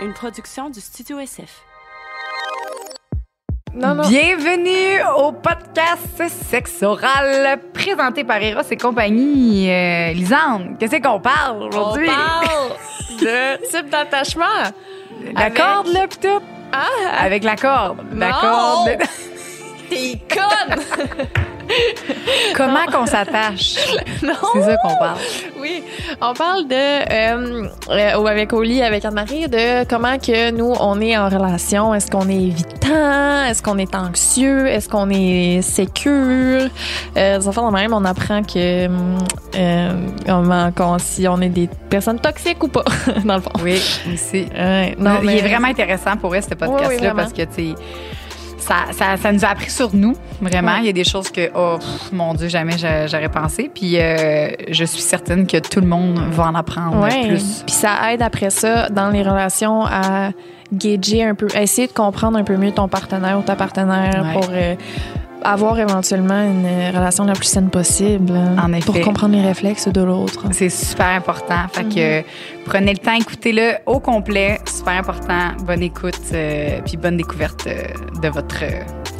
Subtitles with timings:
[0.00, 1.62] une production du Studio SF.
[3.74, 4.08] Non, non.
[4.08, 9.70] Bienvenue au podcast Sexe oral présenté par Eros et compagnie.
[9.70, 12.08] Euh, Lisande, qu'est-ce qu'on parle aujourd'hui?
[12.10, 12.68] On parle
[13.20, 14.44] de type d'attachement.
[15.34, 16.40] La avec- corde, là, pis tout?
[16.72, 16.86] Ah,
[17.20, 17.98] Avec la corde.
[18.14, 18.34] La Non!
[18.40, 18.90] corde.
[19.90, 20.80] t'es conne!
[22.56, 23.74] Comment qu'on s'attache?
[24.20, 25.18] C'est ça qu'on parle.
[25.60, 25.82] Oui,
[26.20, 31.16] on parle de, euh, euh, avec Oli, avec Anne-Marie, de comment que nous, on est
[31.16, 31.94] en relation.
[31.94, 33.44] Est-ce qu'on est évitant?
[33.48, 34.66] Est-ce qu'on est anxieux?
[34.66, 36.68] Est-ce qu'on est sécure?
[37.16, 38.88] Euh, des de même, on apprend que
[39.56, 39.92] euh,
[40.98, 42.84] si on est des personnes toxiques ou pas,
[43.24, 43.50] dans le fond.
[43.62, 43.80] Oui,
[44.12, 44.46] aussi.
[44.98, 47.74] Non, mais- il est vraiment intéressant pour elle, ce podcast-là, oui, parce que, tu sais,
[48.68, 50.72] ça, ça, ça nous a appris sur nous, vraiment.
[50.72, 50.78] Ouais.
[50.80, 53.70] Il y a des choses que, oh, pff, mon Dieu, jamais j'a- j'aurais pensé.
[53.74, 57.28] Puis, euh, je suis certaine que tout le monde va en apprendre Ouais.
[57.28, 57.62] plus.
[57.66, 60.30] Puis ça aide après ça dans les relations à
[60.72, 64.22] gager un peu, à essayer de comprendre un peu mieux ton partenaire ou ta partenaire
[64.26, 64.32] Ouais.
[64.34, 64.74] pour euh,
[65.44, 68.32] avoir éventuellement une euh, relation la plus saine possible.
[68.36, 68.86] hein, En effet.
[68.86, 70.44] Pour comprendre les réflexes de l'autre.
[70.52, 71.66] C'est super important.
[71.72, 72.24] Fait que
[72.64, 74.58] prenez le temps, écoutez-le au complet.
[74.66, 75.52] Super important.
[75.64, 77.84] Bonne écoute, euh, puis bonne découverte euh,
[78.22, 78.64] de votre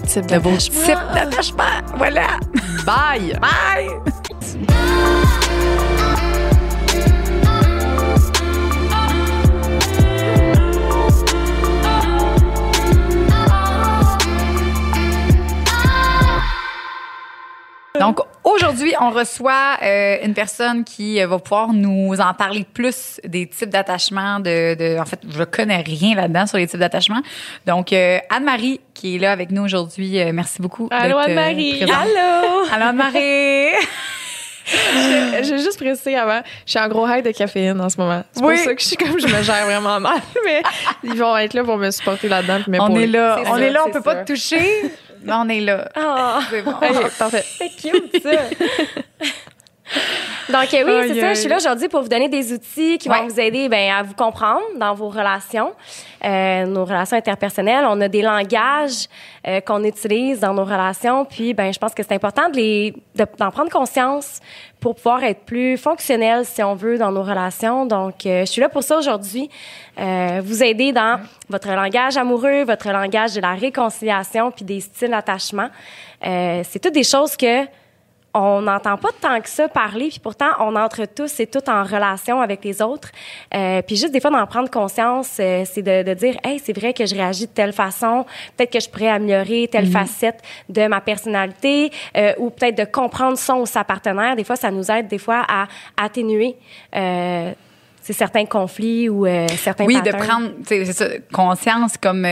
[0.06, 0.83] Type d'attachement.
[0.84, 1.64] types d'attachement.
[1.97, 2.27] Voilà.
[2.86, 3.38] Bye!
[3.41, 3.91] Bye.
[19.00, 23.70] On reçoit euh, une personne qui euh, va pouvoir nous en parler plus des types
[23.70, 24.41] d'attachement.
[24.41, 27.20] De, de, en fait, je connais rien là-dedans sur les types d'attachement.
[27.66, 30.20] Donc euh, Anne-Marie qui est là avec nous aujourd'hui.
[30.20, 30.88] euh, merci beaucoup.
[30.91, 31.82] Allô, euh, Anne-Marie.
[31.84, 32.66] Allô!
[32.72, 33.72] Allô Anne-Marie.
[35.42, 38.22] J'ai juste précisé avant, je suis en gros high de caféine en ce moment.
[38.32, 38.54] C'est Oui.
[38.56, 40.19] pour ça que je suis comme, je me gère vraiment mal.
[40.44, 40.62] Mais
[41.04, 42.58] ils vont être là pour me supporter là-dedans.
[42.80, 44.82] on est là, on ça, est là, on c'est peut pas te toucher,
[45.22, 45.88] mais on est là.
[45.97, 46.72] Ah, C'est bon.
[46.72, 47.44] Ok, parfait.
[47.59, 48.31] c'est cute, ça.
[50.50, 51.32] Donc, oui, Aïe, c'est ça.
[51.34, 53.20] Je suis là aujourd'hui pour vous donner des outils qui Ouais.
[53.20, 55.72] vont vous aider ben, à vous comprendre dans vos relations,
[56.25, 57.87] euh, nos relations interpersonnelles.
[57.88, 59.06] On a des langages
[59.47, 61.25] euh, qu'on utilise dans nos relations.
[61.25, 64.41] Puis, ben, je pense que c'est important de les, de- d'en prendre conscience
[64.81, 67.87] pour pouvoir être plus fonctionnel, si on veut, dans nos relations.
[67.87, 69.50] Donc, euh, je suis là pour ça aujourd'hui.
[69.99, 75.11] Euh, vous aider dans votre langage amoureux, votre langage de la réconciliation, puis des styles
[75.11, 75.69] d'attachement.
[76.25, 77.65] Euh, c'est toutes des choses que
[78.38, 81.82] on n'entend pas tant que ça parler, puis pourtant, on entre tous et toutes en
[81.82, 83.10] relation avec les autres.
[83.54, 86.72] Euh, puis juste des fois, d'en prendre conscience, euh, c'est de, de dire, hey, c'est
[86.72, 88.25] vrai que je réagis de telle façon,
[88.56, 93.37] peut-être que je pourrais améliorer telle facette de ma personnalité, euh, ou peut-être de comprendre
[93.37, 94.37] son ou sa partenaire.
[94.37, 95.66] Des fois, ça nous aide des fois à
[95.97, 96.56] atténuer
[98.03, 99.26] certains conflits ou
[99.56, 100.50] certains Oui, de prendre
[100.93, 102.26] ça, conscience comme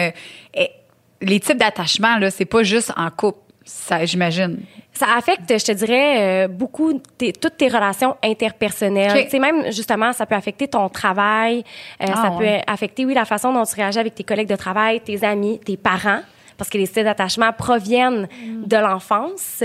[1.21, 4.61] les types d'attachement là, c'est pas juste en couple, ça j'imagine.
[4.97, 9.11] Ça affecte, je te dirais, euh, beaucoup tes- toutes tes relations interpersonnelles.
[9.17, 9.25] Ok.
[9.25, 11.65] Tu sais, même justement, ça peut affecter ton travail.
[12.03, 12.59] euh, Ah, ça ouais.
[12.59, 15.61] peut affecter, oui, la façon dont tu réagis avec tes collègues de travail, tes amis,
[15.65, 16.21] tes parents.
[16.59, 18.27] Parce que les styles d'attachement proviennent
[18.65, 19.63] de l'enfance.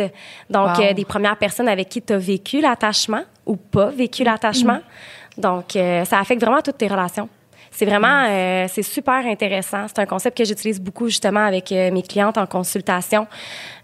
[0.50, 0.84] Donc, Wow.
[0.84, 4.80] euh, des premières personnes avec qui tu as vécu l'attachement ou pas vécu l'attachement.
[5.38, 7.30] Donc, euh, ça affecte vraiment toutes tes relations.
[7.72, 9.86] C'est vraiment, euh, c'est super intéressant.
[9.88, 13.26] C'est un concept que j'utilise beaucoup justement avec euh, mes clientes en consultation.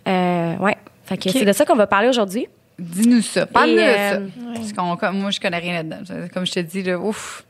[0.06, 0.76] Euh, ouais.
[1.08, 2.48] Fait que c'est de ça qu'on va parler aujourd'hui.
[2.78, 4.20] Dis-nous ça, parle-nous euh, ça.
[4.54, 6.28] Parce qu'on moi je connais rien là-dedans.
[6.32, 7.44] Comme je te dis là, ouf.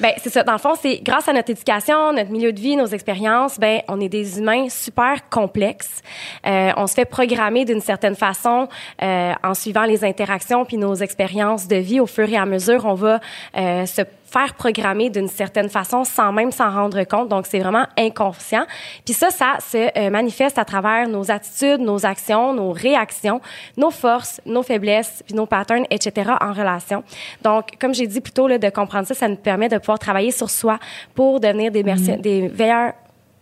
[0.00, 0.42] Ben c'est ça.
[0.44, 3.82] Dans le fond, c'est grâce à notre éducation, notre milieu de vie, nos expériences, ben
[3.88, 6.00] on est des humains super complexes.
[6.46, 8.68] Euh, on se fait programmer d'une certaine façon
[9.02, 12.00] euh, en suivant les interactions puis nos expériences de vie.
[12.00, 13.20] Au fur et à mesure, on va
[13.56, 14.02] euh, se
[14.32, 17.28] faire programmer d'une certaine façon sans même s'en rendre compte.
[17.28, 18.64] Donc, c'est vraiment inconscient.
[19.04, 23.40] Puis ça, ça se euh, manifeste à travers nos attitudes, nos actions, nos réactions,
[23.76, 26.32] nos forces, nos faiblesses, puis nos patterns, etc.
[26.40, 27.04] en relation.
[27.42, 29.98] Donc, comme j'ai dit plus tôt, là, de comprendre ça, ça nous permet de pouvoir
[29.98, 30.78] travailler sur soi
[31.14, 32.92] pour devenir des, merci- des veilleurs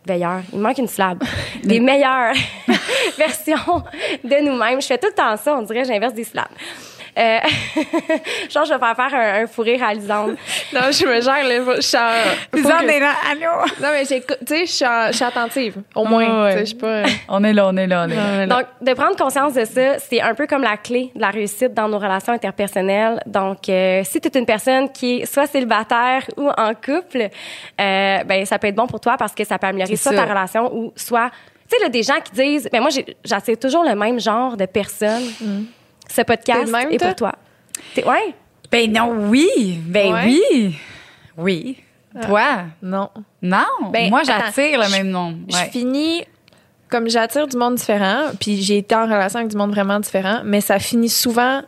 [0.06, 1.22] veilleurs, il manque une syllabe,
[1.62, 2.32] des meilleures
[3.18, 3.82] versions
[4.24, 4.80] de nous-mêmes.
[4.80, 6.48] Je fais tout le temps ça, on dirait j'inverse des syllabes.
[7.18, 7.38] Euh,
[8.50, 10.36] genre, je vais faire faire un, un fou rire à Lisande.
[10.72, 11.74] Non, je me gère, là.
[11.76, 12.00] Je suis en-
[12.54, 13.66] hommes que- est là, allô?
[13.80, 14.66] Non, mais j'écoute, tu sais,
[15.10, 15.76] je suis attentive.
[15.94, 16.52] Au moins, Ah ouais.
[16.52, 17.02] tu sais, je suis pas.
[17.28, 18.46] On est là, on est là, on est là.
[18.46, 21.74] Donc, de prendre conscience de ça, c'est un peu comme la clé de la réussite
[21.74, 23.20] dans nos relations interpersonnelles.
[23.26, 27.28] Donc, euh, si tu es une personne qui est soit célibataire ou en couple,
[27.80, 30.18] euh, ben ça peut être bon pour toi parce que ça peut améliorer soit ça.
[30.18, 31.30] ta relation ou soit...
[31.68, 32.68] Tu sais, là, des gens qui disent...
[32.72, 32.90] Ben moi,
[33.24, 35.22] j'attire toujours le même genre de personnes.
[36.12, 37.32] Ce podcast même, est pour toi?
[37.94, 38.34] T'es- ouais.
[38.70, 40.24] Ben non, oui, ben Ouais.
[40.26, 40.78] oui,
[41.36, 41.76] oui.
[42.26, 42.64] Toi?
[42.82, 43.08] Non.
[43.42, 43.66] Non.
[43.92, 45.38] Ben, Moi, attends, j'attire le je- même nom.
[45.48, 45.70] Je Ouais.
[45.70, 46.24] finis
[46.88, 50.40] comme j'attire du monde différent, puis j'ai été en relation avec du monde vraiment différent,
[50.44, 51.62] mais ça finit souvent.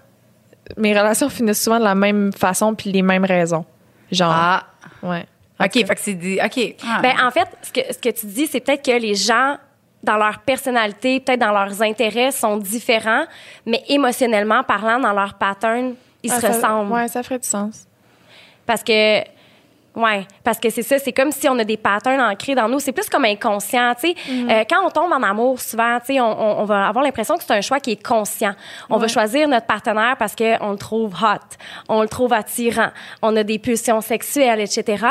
[0.77, 3.65] Mes relations finissent souvent de la même façon puis les mêmes raisons.
[4.11, 4.65] Genre, Ah.
[5.03, 5.25] ouais.
[5.61, 6.39] OK, fait que c'est dit.
[6.45, 6.75] OK.
[6.85, 6.99] Ah.
[7.03, 9.57] Ben, en fait, ce que, ce que tu dis, c'est peut-être que les gens,
[10.03, 13.25] dans leur personnalité, peut-être dans leurs intérêts, sont différents,
[13.67, 16.93] mais émotionnellement parlant, dans leur pattern, ils Ah, se ça- ressemblent.
[16.93, 17.87] Ouais, ça ferait du sens.
[18.67, 19.21] Parce que,
[19.97, 22.81] ouais, parce que c'est ça, c'est comme si on a des patterns ancrés dans nous.
[22.81, 24.15] C'est plus comme inconscient, tu sais.
[24.31, 24.51] Mhm.
[24.51, 27.37] Euh, quand on tombe en amour, souvent, tu sais, on, on- on va avoir l'impression
[27.37, 28.55] que c'est un choix qui est conscient.
[28.91, 31.57] On va choisir notre partenaire parce qu'on le trouve hot,
[31.89, 32.89] on le trouve attirant,
[33.23, 35.05] on a des pulsions sexuelles, etc.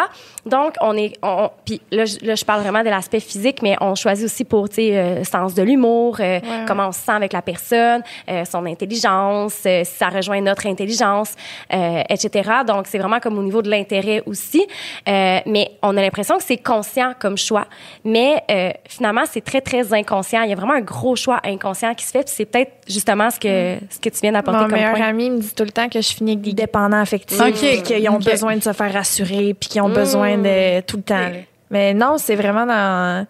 [0.46, 3.76] Donc, on est, on, puis là, je- là, je parle vraiment de l'aspect physique, mais
[3.82, 6.66] on choisit aussi pour, tu sais, euh, sens de l'humour, euh, ouais.
[6.68, 10.66] comment on se sent avec la personne, euh, son intelligence, euh, si ça rejoint notre
[10.68, 11.36] intelligence,
[11.74, 12.50] euh, etc.
[12.66, 14.66] Donc, c'est vraiment comme au niveau de l'intérêt aussi.
[15.08, 17.68] Euh, mais on a l'impression que c'est conscient comme choix.
[18.06, 20.42] Mais euh, finalement, c'est très, très inconscient.
[20.44, 22.24] Il y a vraiment un gros choix inconscient qui se fait.
[22.24, 25.06] Puis c'est peut-être justement ce que, ce que tu viens d'apporter Mon comme meilleur point.
[25.08, 27.54] ami me dit tout le temps que je finis avec des dépendants affectifs, Ok.
[27.56, 31.04] puis qu'ils ont besoin de se faire rassurer, puis qu'ils ont besoin de tout le
[31.04, 31.30] temps.
[31.70, 33.26] Mais non, c'est vraiment dans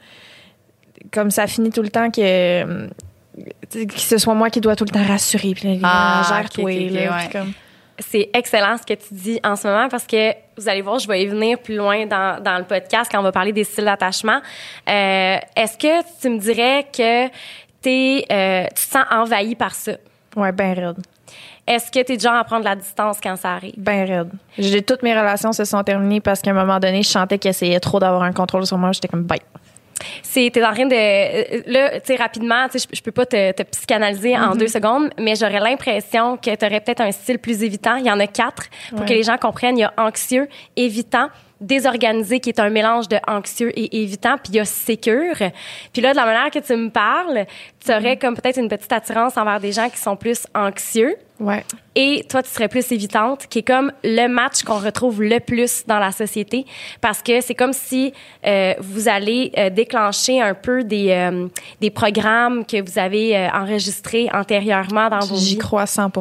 [1.12, 2.88] comme ça finit tout le temps que
[3.72, 6.64] que ce soit moi qui dois tout le temps rassurer, puis là, Ah, gère toi,
[6.66, 7.08] ok, ok, là, ouais.
[7.20, 7.54] puis comme-
[8.02, 11.08] C'est excellent ce que tu dis en ce moment parce que vous allez voir, je
[11.08, 13.86] vais y venir plus loin dans, dans le podcast quand on va parler des styles
[13.86, 14.40] d'attachement.
[14.90, 17.28] Euh, Est-ce que tu me dirais que
[17.82, 19.94] t'es, euh, tu te sens envahi par ça?
[20.36, 20.98] ouais, ben raide.
[21.68, 23.74] Est-ce que tu es du genre à prendre la distance quand ça arrive?
[23.78, 24.32] Ben raide.
[24.58, 27.50] J'ai toutes mes relations se sont terminées parce qu'à un moment donné, je sentais qu'il
[27.50, 29.40] essayait trop d'avoir un contrôle sur moi, j'étais comme bye.
[30.24, 33.12] C'est, t'es en train de, euh, là, tu sais, rapidement, tu sais, je, je peux
[33.12, 34.50] pas te, te psychanalyser Mm-hmm.
[34.50, 37.96] en deux secondes, mais j'aurais l'impression que tu aurais peut-être un style plus évitant.
[37.96, 39.06] Il y en a quatre pour Ouais.
[39.06, 39.78] que les gens comprennent.
[39.78, 41.30] Il y a anxieux, évitant,
[41.62, 45.36] désorganisé, qui est un mélange de anxieux et évitant, puis il y a sécure.
[45.94, 47.46] Puis là, de la manière que tu me parles,
[47.84, 51.16] tu aurais comme peut-être une petite attirance envers des gens qui sont plus anxieux.
[51.40, 51.64] Ouais.
[51.96, 55.84] Et toi, tu serais plus évitante, qui est comme le match qu'on retrouve le plus
[55.88, 56.66] dans la société,
[57.02, 58.14] parce que c'est comme si
[58.46, 61.48] euh, vous allez euh, déclencher un peu des, euh,
[61.80, 65.58] des programmes que vous avez euh, enregistrés antérieurement dans vos J'y vies.
[65.58, 66.12] crois 100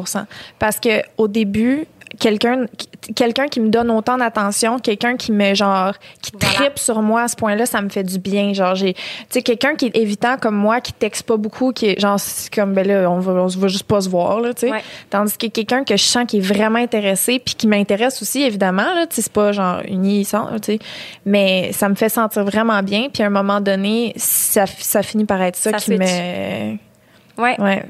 [0.57, 1.85] Parce que au début,
[2.19, 2.65] quelqu'un
[3.15, 6.55] quelqu'un qui me donne autant d'attention, quelqu'un qui me genre qui Voilà.
[6.55, 8.53] tripe sur moi à ce point-là, ça me fait du bien.
[8.53, 11.87] Genre j'ai tu sais quelqu'un qui est évitant comme moi, qui texte pas beaucoup, qui
[11.87, 14.53] est genre c'est comme ben là on va on va juste pas se voir là,
[14.53, 14.71] tu sais.
[14.71, 14.83] Ouais.
[15.09, 18.93] Tandis que quelqu'un que je sens qui est vraiment intéressé puis qui m'intéresse aussi évidemment
[18.93, 20.79] là, tu sais c'est pas genre unissant, tu sais.
[21.25, 25.25] Mais ça me fait sentir vraiment bien puis à un moment donné, ça ça finit
[25.25, 26.77] par être ça, Ça qui me
[27.41, 27.83] Ouais.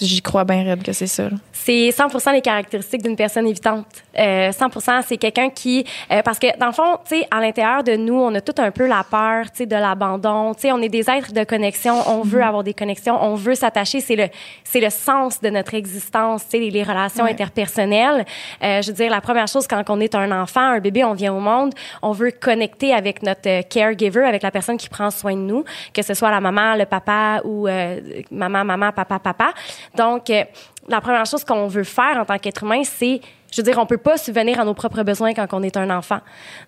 [0.00, 1.28] J'y crois bien raide que c'est ça.
[1.52, 3.84] C'est 100 les caractéristiques d'une personne évitante.
[4.18, 5.84] Euh, 100% c'est quelqu'un qui...
[6.10, 8.54] euh, parce que, dans le fond, tu sais, à l'intérieur de nous, on a tout
[8.58, 10.54] un peu la peur, tu sais, de l'abandon.
[10.54, 11.96] Tu sais, on est des êtres de connexion.
[12.08, 13.18] On veut avoir des connexions.
[13.22, 14.00] On veut s'attacher.
[14.00, 14.28] C'est le,
[14.64, 17.32] c'est le sens de notre existence, tu sais, les, les relations Ouais.
[17.32, 18.24] interpersonnelles.
[18.62, 21.12] Euh, je veux dire, la première chose, quand on est un enfant, un bébé, on
[21.12, 25.10] vient au monde, on veut connecter avec notre euh, caregiver, avec la personne qui prend
[25.10, 28.00] soin de nous, que ce soit la maman, le papa ou euh,
[28.30, 29.52] maman, maman, papa, papa.
[29.96, 30.44] Donc, euh,
[30.88, 33.20] la première chose qu'on veut faire en tant qu'être humain, c'est,
[33.52, 35.90] je veux dire, on peut pas subvenir à nos propres besoins quand on est un
[35.90, 36.20] enfant.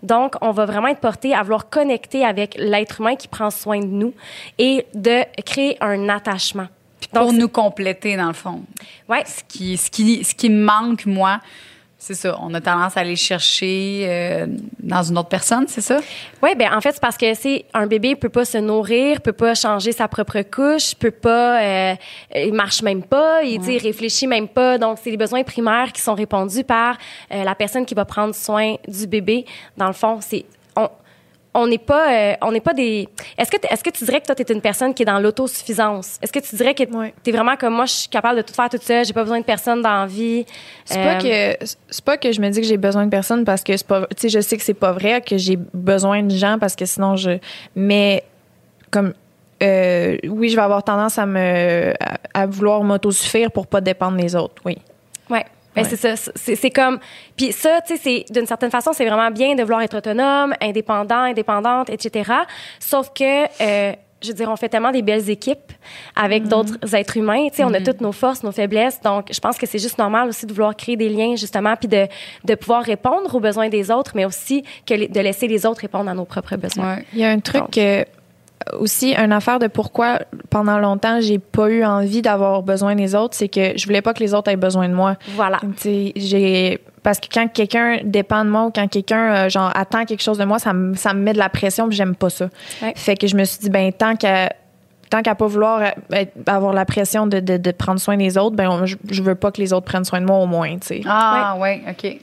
[0.03, 3.81] Donc, on va vraiment être porté à vouloir connecter avec l'être humain qui prend soin
[3.81, 4.15] de nous
[4.59, 6.69] et de créer un attachement.
[7.13, 8.63] pour Donc, nous compléter, dans le fond.
[9.09, 11.41] ouais, Ce qui, ce qui, ce qui me manque, moi,
[12.03, 12.37] c'est ça.
[12.43, 14.47] On a tendance à aller chercher euh,
[14.81, 16.01] dans une autre personne, c'est ça?
[16.43, 19.33] Oui, ben en fait, c'est parce que c'est un bébé peut pas se nourrir, peut
[19.33, 21.95] pas changer sa propre couche, peut pas, euh,
[22.35, 24.79] il marche même pas, il, il réfléchit même pas.
[24.79, 26.99] Donc, c'est les besoins primaires qui sont répondus par
[27.33, 29.47] euh, la personne qui va prendre soin du bébé.
[29.77, 30.45] Dans le fond, c'est
[30.75, 30.89] on
[31.55, 34.27] on n'est pas euh, on n'est pas des est-ce que est-ce que tu dirais que
[34.27, 36.19] toi tu es une personne qui est dans l'autosuffisance?
[36.23, 37.13] Est-ce que tu dirais que Ouais.
[37.23, 39.23] tu es vraiment comme moi je suis capable de tout faire toute seule j'ai pas
[39.23, 40.47] besoin de personne dans la vie
[40.87, 43.45] C'est Euh, pas que c'est pas que je me dis que j'ai besoin de personne
[43.45, 46.23] parce que c'est pas tu sais je sais que c'est pas vrai que j'ai besoin
[46.23, 47.39] de gens parce que sinon je
[47.77, 48.25] mais
[48.91, 49.13] comme
[49.63, 54.17] euh, oui, je vais avoir tendance à me à, à vouloir m'autosuffire pour pas dépendre
[54.17, 54.61] des autres.
[54.65, 54.77] Oui.
[55.31, 55.45] Ouais.
[55.75, 55.89] Ben, Ouais.
[55.89, 56.31] c'est ça.
[56.35, 56.99] C'est, c'est comme.
[57.37, 60.55] Puis ça, tu sais, c'est d'une certaine façon, c'est vraiment bien de vouloir être autonome,
[60.61, 62.31] indépendant, indépendante, etc.
[62.79, 65.73] Sauf que, euh, je veux dire, on fait tellement des belles équipes
[66.15, 67.49] avec d'autres êtres humains.
[67.49, 69.01] Tu sais, on a toutes nos forces, nos faiblesses.
[69.01, 71.89] Donc, je pense que c'est juste normal aussi de vouloir créer des liens, justement, puis
[71.89, 72.07] de,
[72.45, 76.09] de pouvoir répondre aux besoins des autres, mais aussi que de laisser les autres répondre
[76.09, 76.97] à nos propres besoins.
[76.97, 77.05] Ouais.
[77.15, 77.71] Il y a un truc Donc.
[77.73, 78.05] que
[78.79, 80.19] aussi une affaire de pourquoi
[80.51, 84.15] pendant longtemps j'ai pas eu envie d'avoir besoin des autres, c'est que je voulais pas
[84.15, 85.17] que les autres aient besoin de moi.
[85.35, 85.59] Voilà.
[85.61, 89.71] Tu sais, j'ai parce que quand quelqu'un dépend de moi ou quand quelqu'un euh, genre
[89.75, 92.15] attend quelque chose de moi, ça me ça me met de la pression, puis j'aime
[92.15, 92.49] pas ça.
[92.81, 92.93] Ouais.
[92.97, 94.53] Fait que je me suis dit ben tant qu'à
[95.11, 98.39] tant qu'à pas vouloir euh, être- avoir la pression de, de, de prendre soin des
[98.39, 100.47] autres, ben on- je, je veux pas que les autres prennent soin de moi au
[100.47, 101.01] moins, tu sais.
[101.07, 102.05] Ah, ouais, OK.
[102.05, 102.19] Ouais,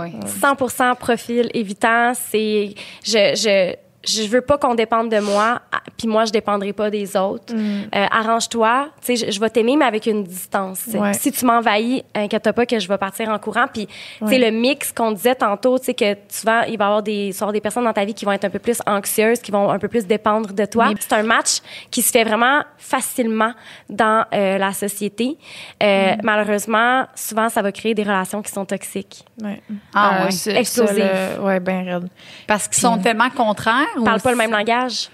[0.00, 0.12] ouais.
[0.26, 2.74] 100 profil évitant, c'est
[3.04, 3.74] je je
[4.06, 5.60] je veux pas qu'on dépende de moi,
[5.96, 7.54] puis moi je dépendrai pas des autres.
[7.54, 7.84] Mm.
[7.94, 10.82] Euh, Arrange-toi, tu sais, je, je vais t'aimer mais avec une distance.
[10.94, 11.12] Ouais.
[11.14, 13.66] Si tu m'envahis, inquiète pas que je vais partir en courant.
[13.72, 14.38] Puis tu sais Ouais.
[14.38, 17.60] le mix qu'on disait tantôt, tu sais que souvent il va y avoir des des
[17.60, 19.88] personnes dans ta vie qui vont être un peu plus anxieuses, qui vont un peu
[19.88, 20.88] plus dépendre de toi.
[20.88, 21.58] Mais- C'est un match
[21.90, 23.52] qui se fait vraiment facilement
[23.88, 25.36] dans euh, la société.
[25.82, 26.20] Euh, Mm.
[26.22, 29.24] Malheureusement, souvent ça va créer des relations qui sont toxiques.
[29.42, 29.60] Ouais.
[29.94, 30.30] Ah, ouais.
[30.30, 31.02] c'est- Explosif.
[31.04, 32.08] ça, ouais, ben raide.
[32.46, 33.86] Parce qu'ils sont tellement contraires.
[33.98, 35.08] Ou Parle pas le même langage.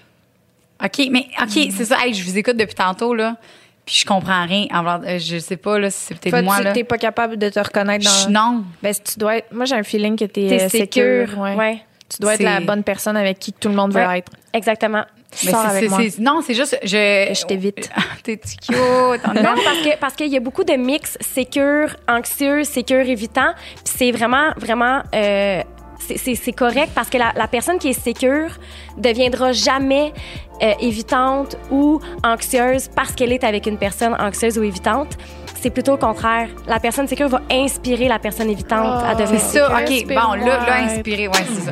[0.83, 1.97] OK, mais OK, c'est ça.
[2.05, 3.37] Hey, je vous écoute depuis tantôt, là.
[3.85, 4.65] Puis je comprends rien.
[4.71, 6.71] Alors, euh, je sais pas, là, si c'est peut-être moi, tu là.
[6.73, 8.53] t'es pas capable de te reconnaître Je- dans.
[8.53, 8.63] Non.
[8.81, 9.51] Ben, si tu dois être.
[9.53, 11.27] Moi, j'ai un feeling que t'es T'es euh, sécure.
[11.27, 11.39] sécure.
[11.41, 11.55] Ouais.
[11.55, 11.81] Ouais.
[12.09, 14.19] Tu dois être la bonne personne avec qui tout le monde veut Ouais.
[14.19, 14.31] être.
[14.53, 15.03] Exactement.
[15.45, 15.99] Mais Sors c'est- avec moi.
[16.19, 16.77] non, c'est juste.
[16.83, 16.87] Je,
[17.33, 17.89] Je t'évite.
[18.23, 18.69] T'es cute.
[18.71, 23.53] Non, parce que parce qu'il y a beaucoup de mix sécure, anxieux, sécure, évitant.
[23.83, 25.61] Puis c'est vraiment vraiment euh,
[26.35, 28.49] c'est- correct parce que la, la personne qui est sécure
[28.97, 30.13] deviendra jamais
[30.61, 35.17] euh, évitante ou anxieuse parce qu'elle est avec une personne anxieuse ou évitante.
[35.59, 36.49] C'est plutôt le contraire.
[36.67, 39.19] La personne sécure va inspirer la personne évitante à Oh.
[39.19, 39.67] devenir C'est ça.
[39.79, 41.27] OK, bon, là, là, inspiré.
[41.27, 41.61] Ouais, c'est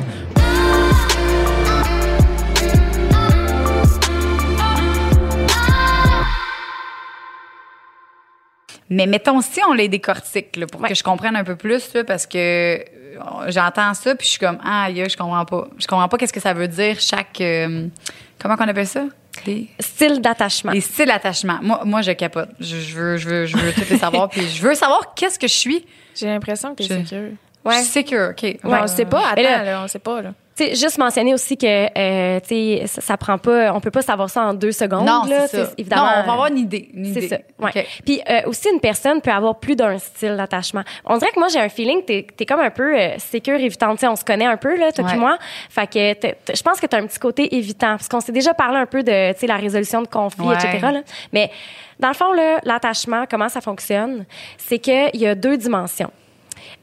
[8.92, 10.88] Mais mettons si on les décortique là, pour Ouais.
[10.88, 12.80] que je comprenne un peu plus là, parce que euh,
[13.48, 15.68] j'entends ça puis je suis comme ah aïe, je comprends pas.
[15.78, 17.86] Je comprends pas qu'est-ce que ça veut dire chaque euh,
[18.40, 19.04] comment qu'on appelle ça?
[19.46, 20.72] Les, Style d'attachement.
[20.72, 21.58] les styles d'attachement.
[21.62, 22.50] Moi moi je capote.
[22.60, 25.38] Je, je veux je veux je veux tout les savoir puis je veux savoir qu'est-ce
[25.38, 25.86] que je suis.
[26.14, 27.30] J'ai l'impression que t'es Je- sécure.
[27.64, 28.42] Je suis sécure, OK.
[28.42, 29.28] Ouais, on sait pas.
[29.30, 30.32] Attends, là, on sait pas, là.
[30.54, 34.02] Sais, juste mentionner aussi que euh, tu sais, ça, ça prend pas, on peut pas
[34.02, 35.06] savoir ça en deux secondes.
[35.06, 35.70] Non, là, c'est ça.
[35.78, 36.02] Évidemment.
[36.02, 36.90] Non, on va avoir une idée.
[37.14, 37.36] C'est ça.
[37.58, 37.70] Ouais.
[37.74, 37.86] OK.
[38.04, 40.82] Puis euh, aussi, une personne peut avoir plus d'un style d'attachement.
[41.06, 43.98] On dirait que moi, j'ai un feeling, t'es es comme un peu euh, sécure, évitante.
[43.98, 45.10] Tu sais, on se connaît un peu, là, toi Ouais.
[45.12, 45.38] puis moi.
[45.70, 47.92] Fait que je pense que tu as un petit côté évitant.
[47.96, 50.54] Parce qu'on s'est déjà parlé un peu de tu sais, la résolution de conflits, Ouais.
[50.56, 50.78] etc.
[50.82, 51.00] là.
[51.32, 51.50] Mais
[51.98, 54.26] dans le fond, là, l'attachement, comment ça fonctionne?
[54.58, 56.10] C'est qu'il y a deux dimensions.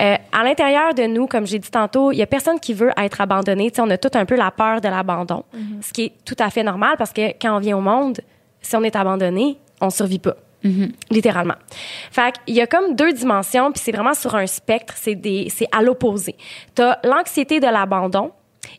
[0.01, 2.91] Euh, à l'intérieur de nous, comme j'ai dit tantôt, il y a personne qui veut
[2.97, 3.71] être abandonné.
[3.79, 5.43] On a tout un peu la peur de l'abandon,
[5.81, 8.19] ce qui est tout à fait normal parce que quand on vient au monde,
[8.61, 10.35] si on est abandonné, on survit pas.
[11.09, 11.55] Littéralement.
[12.11, 15.81] Fait qu'il y a comme deux dimensions, puis c'est vraiment sur un spectre, c'est à
[15.81, 16.35] l'opposé.
[16.75, 18.31] T'as l'anxiété de l'abandon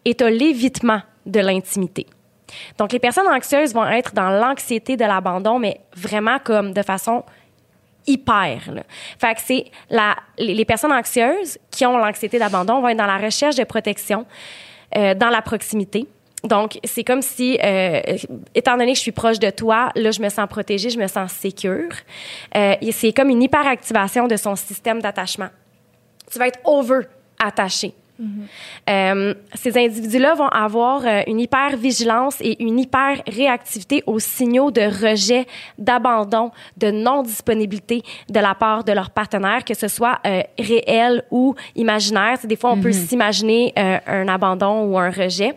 [0.05, 2.07] et t'as l'évitement de l'intimité.
[2.79, 7.25] Donc, les personnes anxieuses vont être dans l'anxiété de l'abandon, mais vraiment comme de façon
[8.11, 8.73] hyper.
[8.73, 8.83] Là.
[9.19, 13.19] Fait que c'est la, les, personnes anxieuses qui ont l'anxiété d'abandon vont être dans la
[13.19, 14.27] recherche de protection,
[14.97, 16.07] euh, dans la proximité.
[16.45, 18.01] Donc, c'est comme si, euh,
[18.55, 21.07] étant donné que je suis proche de toi, là, je me sens protégée, je me
[21.07, 21.93] sens sécure.
[22.57, 25.49] Euh, c'est comme une hyperactivation de son système d'attachement.
[26.31, 27.01] Tu vas être over
[27.39, 27.93] attaché.
[28.89, 35.47] Euh, ces individus-là vont avoir euh, une hyper-vigilance et une hyper-réactivité aux signaux de rejet,
[35.79, 41.55] d'abandon, de non-disponibilité de la part de leur partenaire, que ce soit euh, réel ou
[41.77, 42.39] imaginaire.
[42.39, 45.55] Sais, des fois, on peut s'imaginer euh, un abandon ou un rejet.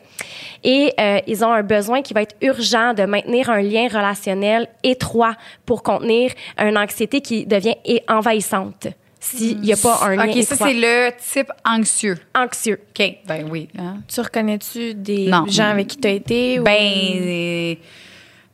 [0.64, 0.94] Et
[1.28, 5.84] ils ont un besoin qui va être urgent de maintenir un lien relationnel étroit pour
[5.84, 7.76] contenir une anxiété qui devient
[8.08, 8.88] envahissante
[9.24, 12.18] s'il n'y a pas un lien OK, ça, c'est le type anxieux.
[12.36, 12.80] anxieux.
[12.90, 13.70] OK, ben oui.
[13.78, 13.98] hein.
[14.08, 15.46] Tu reconnais-tu des Non.
[15.48, 16.60] gens avec qui tu as été?
[16.60, 17.76] ou- Ben,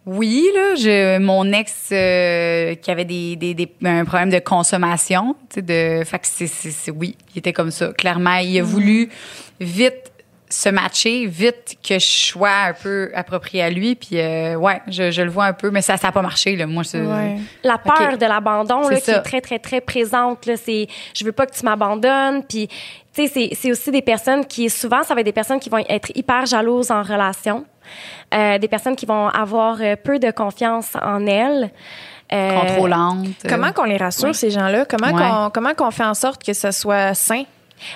[0.06, 5.36] oui, là, je, mon ex euh, qui avait des, des, des- un problème de consommation,
[5.50, 7.92] tu sais, de, fait que c'est, c'est, c'est- oui, il était comme ça.
[7.94, 9.10] Clairement, il a voulu
[9.60, 10.12] vite
[10.52, 15.12] se matcher, vite que je sois un peu appropriée à lui, puis euh, ouais, je,
[15.12, 16.66] je le vois un peu, mais ça, ça a pas marché, là.
[16.66, 17.38] Moi, c'est, Ouais.
[17.64, 19.18] La peur de l'abandon, qui ça.
[19.18, 22.44] est très, très, très présente, là, c'est je veux pas que tu m'abandonnes.
[22.44, 22.76] Puis, tu
[23.14, 25.84] sais, c'est- c'est aussi des personnes qui, souvent, ça va être des personnes qui vont
[25.88, 27.66] être hyper jalouses en relation,
[28.34, 31.70] euh, des personnes qui vont avoir euh, peu de confiance en elles.
[32.32, 33.28] Euh, contrôlante.
[33.48, 34.86] Comment qu'on les rassure, ces gens-là?
[34.86, 35.22] Comment Ouais.
[35.30, 37.44] qu'on comment qu'on fait en sorte que ce soit sain?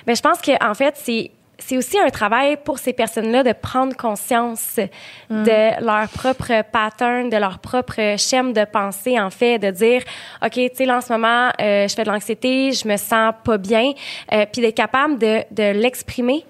[0.07, 1.29] Ben, je pense que en fait, c'est
[1.65, 4.79] c'est aussi un travail pour ces personnes-là de prendre conscience
[5.29, 10.03] de leur propre pattern, de leur propre schème de pensée, en fait, de dire,
[10.43, 13.33] OK, tu sais, là, en ce moment, euh, je fais de l'anxiété, je me sens
[13.43, 13.91] pas bien,
[14.31, 16.45] euh, puis d'être capable de, de l'exprimer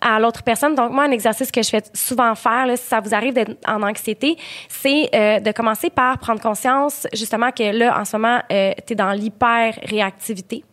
[0.00, 0.74] à l'autre personne.
[0.74, 3.56] Donc, moi, un exercice que je fais souvent faire, là, si ça vous arrive d'être
[3.66, 4.36] en anxiété,
[4.68, 8.94] c'est euh, de commencer par prendre conscience, justement, que là, en ce moment, tu es
[8.94, 10.64] dans l'hyper-réactivité.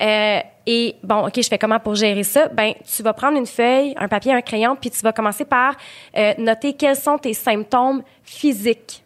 [0.00, 0.40] Euh,
[0.72, 2.46] Et bon, OK, je fais comment pour gérer ça?
[2.46, 5.74] Ben, tu vas prendre une feuille, un papier, un crayon, puis tu vas commencer par
[6.16, 9.02] euh, noter quels sont tes symptômes physiques.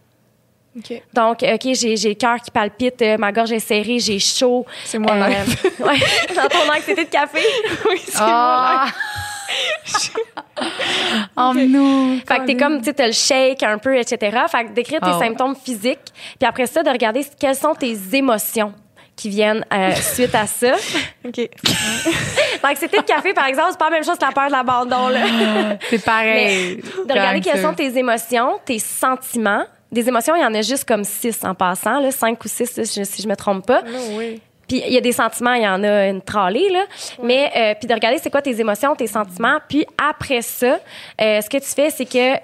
[0.76, 1.02] OK.
[1.14, 4.66] Donc, OK, j'ai, j'ai le cœur qui palpite, euh, ma gorge est serrée, j'ai chaud.
[4.84, 5.24] C'est moi Euh,
[5.86, 5.98] ouais,
[6.36, 7.38] dans ton anxiété de café.
[7.88, 8.18] oui, c'est
[11.38, 12.18] oh non!
[12.28, 14.36] Fait que t'es comme, tu sais, t'as le shake un peu, etc.
[14.48, 17.96] Fait que d'écrire tes Ah symptômes physiques, puis après ça, de regarder quelles sont tes
[18.12, 18.74] émotions
[19.16, 20.74] qui viennent euh, suite à ça.
[21.24, 21.36] OK.
[22.62, 25.08] L'anxiété de café, par exemple, c'est pas la même chose que la peur de l'abandon,
[25.08, 25.76] là.
[25.88, 26.76] C'est pareil.
[26.76, 29.64] de regarder quelles sont tes émotions, tes sentiments.
[29.92, 32.76] Des émotions, il y en a juste comme six en passant, là, cinq ou six,
[32.76, 33.82] là, si je me trompe pas.
[34.16, 34.40] oui.
[34.68, 36.84] Puis il y a des sentiments, il y en a une tralée, là.
[37.22, 39.58] Mais euh, puis de regarder c'est quoi tes émotions, tes sentiments.
[39.68, 40.78] Puis après ça,
[41.20, 42.40] euh, ce que tu fais, c'est que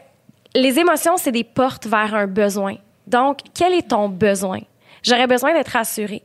[0.55, 2.77] les émotions, c'est des portes vers un besoin.
[3.07, 4.61] Donc, quel est ton besoin?
[5.03, 6.23] J'aurais besoin d'être rassurée.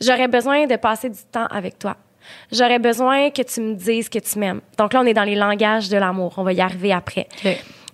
[0.00, 1.96] J'aurais besoin de passer du temps avec toi.
[2.52, 4.60] J'aurais besoin que tu me dises que tu m'aimes.
[4.78, 6.34] Donc là, on est dans les langages de l'amour.
[6.36, 7.26] On va y arriver après.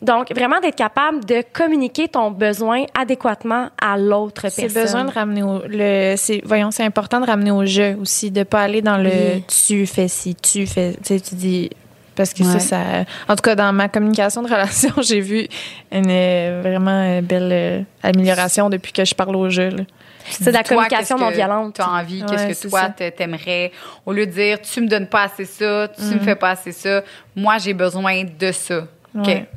[0.02, 4.68] Donc, vraiment d'être capable de communiquer ton besoin adéquatement à l'autre personne.
[4.68, 8.30] C'est besoin de ramener au le c'est voyons c'est important de ramener au jeu aussi
[8.30, 9.44] de pas aller dans le Oui.
[9.48, 11.70] tu fais si tu fais tu dis
[12.16, 12.58] parce que Ouais.
[12.58, 12.82] ça ça
[13.28, 15.46] en tout cas dans ma communication de relation j'ai vu
[15.92, 19.84] une euh, vraiment euh, belle euh, amélioration depuis que je parle au jeu là.
[20.28, 21.74] C'est de la Toi, communication qu'est-ce non que violente.
[21.76, 23.70] Tu as envie, qu'est-ce que toi, t'aimerais?
[24.04, 26.14] Au lieu de dire, tu me donnes pas assez ça, tu Mm-hmm.
[26.14, 27.02] me fais pas assez ça,
[27.36, 28.78] moi, j'ai besoin de ça.
[29.16, 29.24] OK.
[29.24, 29.48] Ouais.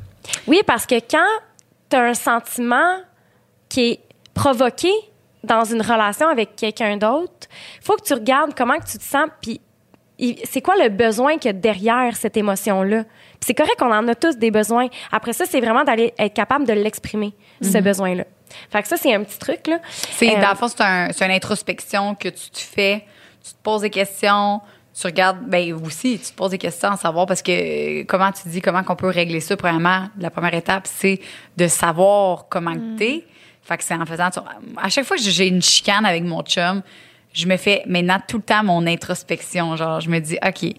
[0.46, 1.26] Oui, parce que quand
[1.90, 2.98] tu as un sentiment
[3.68, 4.00] qui est
[4.32, 4.92] provoqué
[5.42, 7.48] dans une relation avec quelqu'un d'autre,
[7.80, 9.60] il faut que tu regardes comment que tu te sens, puis
[10.44, 13.04] c'est quoi le besoin qu'il y a derrière cette émotion-là?
[13.40, 14.88] C'est correct qu'on en a tous des besoins.
[15.12, 18.24] Après ça, c'est vraiment d'aller être capable de l'exprimer, ce besoin-là.
[18.70, 19.78] Fait que ça, c'est un petit truc, là.
[19.90, 23.04] C'est, Euh, dans le fond, c'est, un, c'est une introspection que tu te fais.
[23.44, 24.60] Tu te poses des questions.
[24.92, 28.30] Tu regardes, ben aussi, tu te poses des questions à savoir parce que euh, comment
[28.32, 29.56] tu dis, comment qu'on peut régler ça.
[29.56, 31.20] Premièrement, la première étape, c'est
[31.56, 33.24] de savoir comment que t'es.
[33.62, 34.28] Fait que c'est en faisant.
[34.76, 36.82] À chaque fois que j'ai une chicane avec mon chum,
[37.32, 39.76] je me fais maintenant tout le temps mon introspection.
[39.76, 40.72] Genre, je me dis, OK,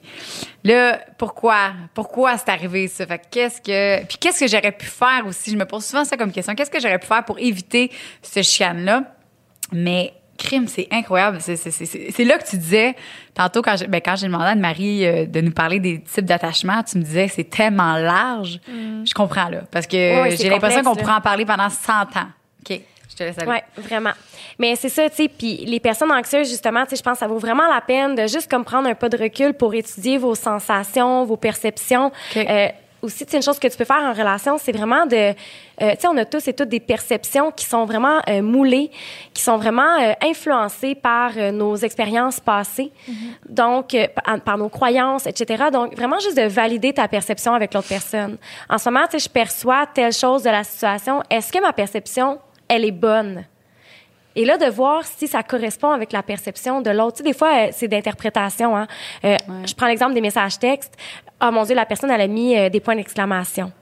[0.63, 1.73] là, pourquoi?
[1.93, 3.05] Pourquoi c'est arrivé ça?
[3.05, 4.05] Fait que qu'est-ce que.
[4.05, 5.51] Puis qu'est-ce que j'aurais pu faire aussi?
[5.51, 6.53] Je me pose souvent ça comme question.
[6.55, 9.03] Qu'est-ce que j'aurais pu faire pour éviter ce chicane-là?
[9.71, 11.37] Mais crime, c'est incroyable.
[11.39, 12.95] C'est, là que tu disais,
[13.33, 16.81] tantôt, quand j'ai, ben, j'ai demandé à Anne-Marie euh, de nous parler des types d'attachements,
[16.83, 18.59] tu me disais c'est tellement large.
[18.67, 19.61] Je comprends, là.
[19.71, 20.37] Parce que Mm.
[20.37, 22.29] J'ai l'impression qu'on pourrait en parler pendant 100 ans.
[22.69, 22.79] OK,
[23.11, 23.51] je te laisse aller.
[23.77, 24.13] Oui, vraiment.
[24.57, 27.19] Mais c'est ça, tu sais, puis les personnes anxieuses, justement, tu sais, je pense que
[27.19, 30.17] ça vaut vraiment la peine de juste comme prendre un pas de recul pour étudier
[30.17, 32.07] vos sensations, vos perceptions.
[32.07, 32.37] OK.
[32.37, 32.67] Euh,
[33.01, 35.15] aussi, une chose que tu peux faire en relation, c'est vraiment de...
[35.15, 35.33] euh,
[35.79, 38.91] tu sais, on a tous et toutes des perceptions qui sont vraiment euh, moulées,
[39.33, 42.91] qui sont vraiment euh, influencées par nos expériences passées,
[43.49, 45.65] donc euh, par, par nos croyances, etc.
[45.73, 48.37] Donc, vraiment juste de valider ta perception avec l'autre personne.
[48.69, 51.23] En ce moment, tu sais, je perçois telle chose de la situation.
[51.27, 52.37] Est-ce que ma perception,
[52.71, 53.43] elle est bonne?
[54.33, 57.17] Et là, de voir si ça correspond avec la perception de l'autre.
[57.17, 58.77] Tu sais, des fois, euh, c'est d'interprétation.
[58.77, 58.87] Hein.
[59.25, 60.95] Euh, Je prends l'exemple des messages textes.
[61.37, 63.73] Ah mon Dieu, la personne, elle a mis euh, des points d'exclamation.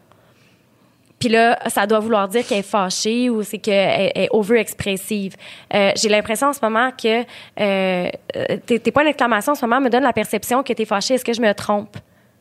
[1.19, 5.35] Puis là, ça doit vouloir dire qu'elle est fâchée ou c'est qu'elle est over-expressive.
[5.73, 7.23] Euh, J'ai l'impression en ce moment que
[8.65, 11.15] tes, tes points d'exclamation en ce moment me donnent la perception que tu es fâchée.
[11.15, 11.97] Est-ce que je me trompe?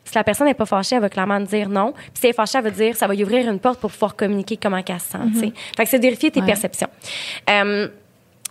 [0.09, 1.93] Si la personne n'est pas fâchée, elle va clairement dire non.
[1.93, 3.91] Puis si elle est fâchée, elle va dire ça va y ouvrir une porte pour
[3.91, 5.19] pouvoir communiquer comment elle se sent.
[5.35, 5.53] tu sais.
[5.77, 6.89] Fait que c'est vérifier tes perceptions.
[7.51, 7.89] Euh,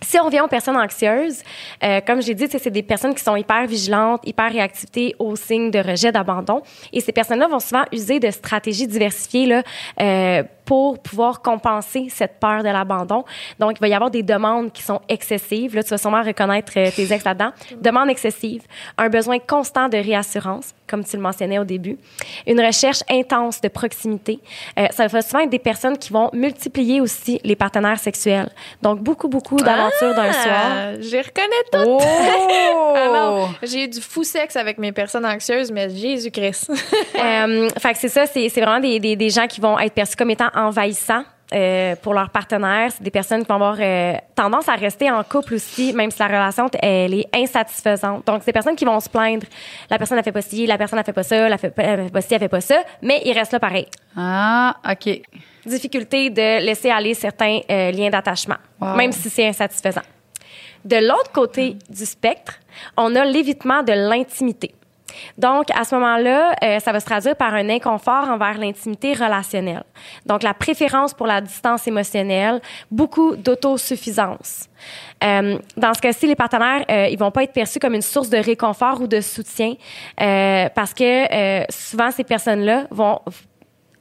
[0.00, 1.42] si on revient aux personnes anxieuses,
[1.82, 5.70] euh, comme j'ai dit, c'est des personnes qui sont hyper vigilantes, hyper réactivées aux signes
[5.70, 6.62] de rejet, d'abandon.
[6.92, 9.62] Et ces personnes-là vont souvent user de stratégies diversifiées là,
[10.00, 13.24] euh, pour pouvoir compenser cette peur de l'abandon.
[13.58, 15.74] Donc, il va y avoir des demandes qui sont excessives.
[15.74, 17.52] Là, tu vas sûrement reconnaître euh, tes ex là-dedans.
[17.80, 18.64] Demandes excessives,
[18.98, 21.96] un besoin constant de réassurance, comme tu le mentionnais au début,
[22.46, 24.40] une recherche intense de proximité.
[24.78, 28.50] Euh, ça va souvent être des personnes qui vont multiplier aussi les partenaires sexuels.
[28.82, 30.44] Donc, beaucoup, beaucoup d'aventures d'un soir.
[30.70, 31.86] Ah, les reconnais toutes.
[31.86, 32.94] Oh!
[32.94, 36.70] Ah j'ai eu du fou sexe avec mes personnes anxieuses, mais Jésus-Christ.
[37.18, 39.92] Euh, fait que c'est ça, c'est c'est vraiment des, des, des gens qui vont être
[39.92, 41.24] perçus comme étant envahissants.
[41.54, 45.24] euh, pour leurs partenaires, c'est des personnes qui vont avoir euh, tendance à rester en
[45.24, 48.26] couple aussi, même si la relation elle est insatisfaisante.
[48.26, 49.46] Donc, c'est des personnes qui vont se plaindre.
[49.88, 52.04] La personne a fait pas ci, la personne a fait pas ça, la fait, elle
[52.04, 53.86] fait pas ci, elle fait pas ça, mais ils restent là pareil.
[54.14, 55.22] Ah, OK.
[55.64, 58.94] Difficulté de laisser aller certains euh, liens d'attachement, Wow.
[58.96, 60.02] même si c'est insatisfaisant.
[60.84, 62.54] De l'autre côté du spectre,
[62.96, 64.74] on a l'évitement de l'intimité.
[65.36, 69.84] Donc, à ce moment-là, euh, ça va se traduire par un inconfort envers l'intimité relationnelle.
[70.26, 74.68] Donc, la préférence pour la distance émotionnelle, beaucoup d'autosuffisance.
[75.24, 78.30] Euh, dans ce cas-ci, les partenaires, euh, ils vont pas être perçus comme une source
[78.30, 79.74] de réconfort ou de soutien
[80.20, 83.20] euh, parce que souvent, ces personnes-là vont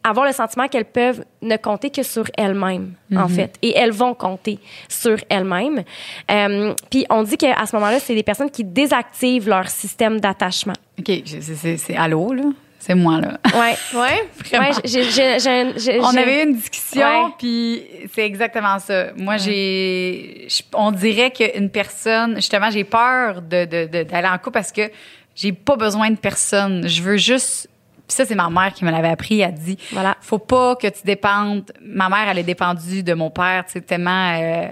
[0.04, 3.56] avoir le sentiment qu'elles peuvent ne compter que sur elles-mêmes, en fait.
[3.62, 5.84] Et elles vont compter sur elles-mêmes.
[6.32, 10.74] Euh, Puis on dit qu'à ce moment-là, c'est des personnes qui désactivent leur système d'attachement.
[11.00, 12.44] OK, c'est- c'est c'est- allô, là?
[12.80, 13.38] C'est moi, là.
[13.54, 13.76] Ouais.
[14.00, 14.30] Ouais,
[14.60, 17.32] Ouais, j'ai- j'ai- On avait eu une discussion, Ouais.
[17.38, 17.84] puis
[18.14, 19.08] c'est exactement ça.
[19.18, 24.52] Moi, j'ai, on dirait qu'une personne, justement, j'ai peur de, de- de- d'aller en couple
[24.52, 24.90] parce que
[25.36, 26.88] j'ai pas besoin de personne.
[26.88, 27.68] Je veux juste.
[28.08, 29.42] Puis ça, c'est ma mère qui me l'avait appris.
[29.42, 30.16] Elle dit, Voilà.
[30.22, 31.72] faut pas que tu dépendes.
[31.82, 34.68] Ma mère, elle est dépendue de mon père, tu sais, tellement euh,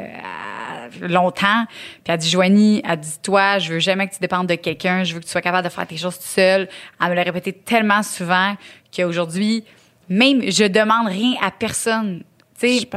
[1.01, 1.65] longtemps.
[2.03, 5.03] Puis elle dit, Joanie, elle dit, toi, je veux jamais que tu dépendes de quelqu'un.
[5.03, 6.69] Je veux que tu sois capable de faire tes choses tout seul.
[7.01, 8.55] Elle me l'a répété tellement souvent
[8.95, 9.65] qu'aujourd'hui,
[10.07, 12.23] même je demande rien à personne.
[12.57, 12.89] Tu sais,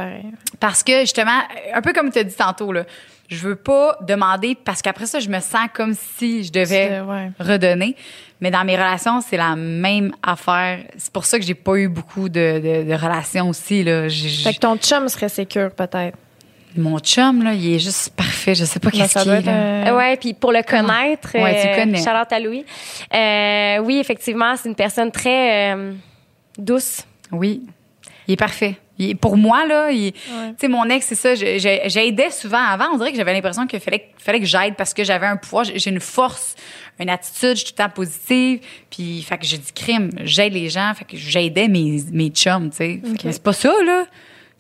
[0.61, 1.41] parce que justement,
[1.75, 2.85] un peu comme tu as dit tantôt, là,
[3.29, 7.31] je veux pas demander parce qu'après ça, je me sens comme si je devais ouais.
[7.39, 7.97] redonner.
[8.41, 10.81] Mais dans mes relations, c'est la même affaire.
[10.97, 13.83] C'est pour ça que j'ai pas eu beaucoup de, de- de relations aussi.
[13.83, 14.07] Là.
[14.09, 16.17] J'ai- Fait que ton chum serait sécure, peut-être.
[16.77, 18.55] Mon chum, là, il est juste parfait.
[18.55, 19.41] Je sais pas Mais qu'est-ce qu'il est.
[19.43, 19.91] là.
[19.91, 22.03] un- Ouais, puis pour le connaître, Ouais, tu euh, connais.
[22.03, 22.65] Charlotte à Louis.
[23.13, 25.93] Euh, oui, effectivement, c'est une personne très euh,
[26.57, 27.03] douce.
[27.33, 27.63] Oui,
[28.29, 28.77] il est parfait.
[28.99, 30.21] Il pour moi, là, il- tu
[30.59, 32.59] sais, mon ex, c'est ça, j'aidais souvent.
[32.63, 35.37] Avant, on dirait que j'avais l'impression qu'il fallait, fallait que j'aide parce que j'avais un
[35.37, 36.57] pouvoir, j'ai une force,
[36.99, 38.61] une attitude, je suis tout le temps positive.
[38.91, 42.71] Puis, fait que j'ai dit crime, j'aide les gens, fait que j'aidais mes, mes chums,
[42.71, 43.01] tu sais.
[43.25, 44.05] Mais c'est pas ça, là.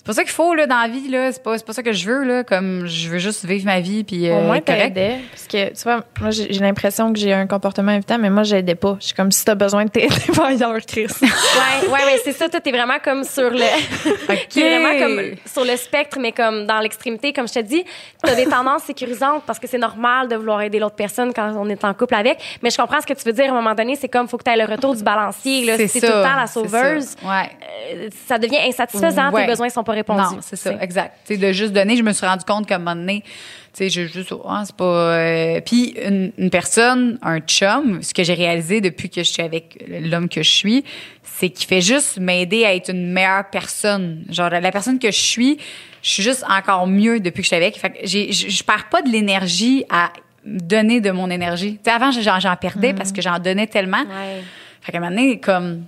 [0.08, 1.30] C'est pas ça qu'il faut, là, dans la vie, là.
[1.32, 2.42] C'est pas, c'est pas ça que je veux, là.
[2.42, 4.94] Comme, je veux juste vivre ma vie, puis Au euh, moins, correct.
[4.94, 5.18] t'aidais.
[5.30, 8.42] Parce que, tu vois, moi, j'ai j'ai l'impression que j'ai un comportement évitant, mais moi,
[8.42, 8.96] j'aidais pas.
[9.00, 11.08] Je suis comme si t'as besoin de t'aider, ailleurs, Chris.
[11.20, 13.58] Ouais, ouais, mais c'est ça, toi, t'es vraiment comme sur le.
[14.48, 17.84] T'es vraiment comme sur le spectre, mais comme dans l'extrémité, comme je te dis,
[18.22, 21.68] t'as des tendances sécurisantes parce que c'est normal de vouloir aider l'autre personne quand on
[21.68, 22.38] est en couple avec.
[22.62, 23.46] Mais je comprends ce que tu veux dire.
[23.46, 25.76] À un moment donné, c'est comme, faut que tu aies le retour du balancier, là.
[25.76, 26.00] C'est ça.
[26.00, 27.04] t'es tout le temps la c'est sauveuse.
[27.04, 27.28] ça.
[27.28, 27.50] Ouais.
[27.94, 29.42] euh, ça devient insatisfaisant, Ouais.
[29.44, 29.97] tes besoins sont pas
[30.34, 31.16] Non, c'est ça, exact.
[31.26, 33.30] Tu sais, de juste donner, je me suis rendu compte qu'à un moment donné, tu
[33.72, 34.84] sais, je juste, ah, c'est pas.
[34.84, 39.42] euh, Puis une, une personne, un chum, ce que j'ai réalisé depuis que je suis
[39.42, 40.84] avec l'homme que je suis,
[41.22, 44.24] c'est qu'il fait juste m'aider à être une meilleure personne.
[44.30, 45.58] Genre, la personne que je suis,
[46.02, 47.78] je suis juste encore mieux depuis que je suis avec.
[47.78, 50.10] Fait que je, perds pas de l'énergie à
[50.44, 51.74] donner de mon énergie.
[51.74, 53.98] Tu sais, avant, j'en, j'en perdais parce que j'en donnais tellement.
[54.00, 54.42] Ouais.
[54.80, 55.84] Fait qu'à un moment donné, comme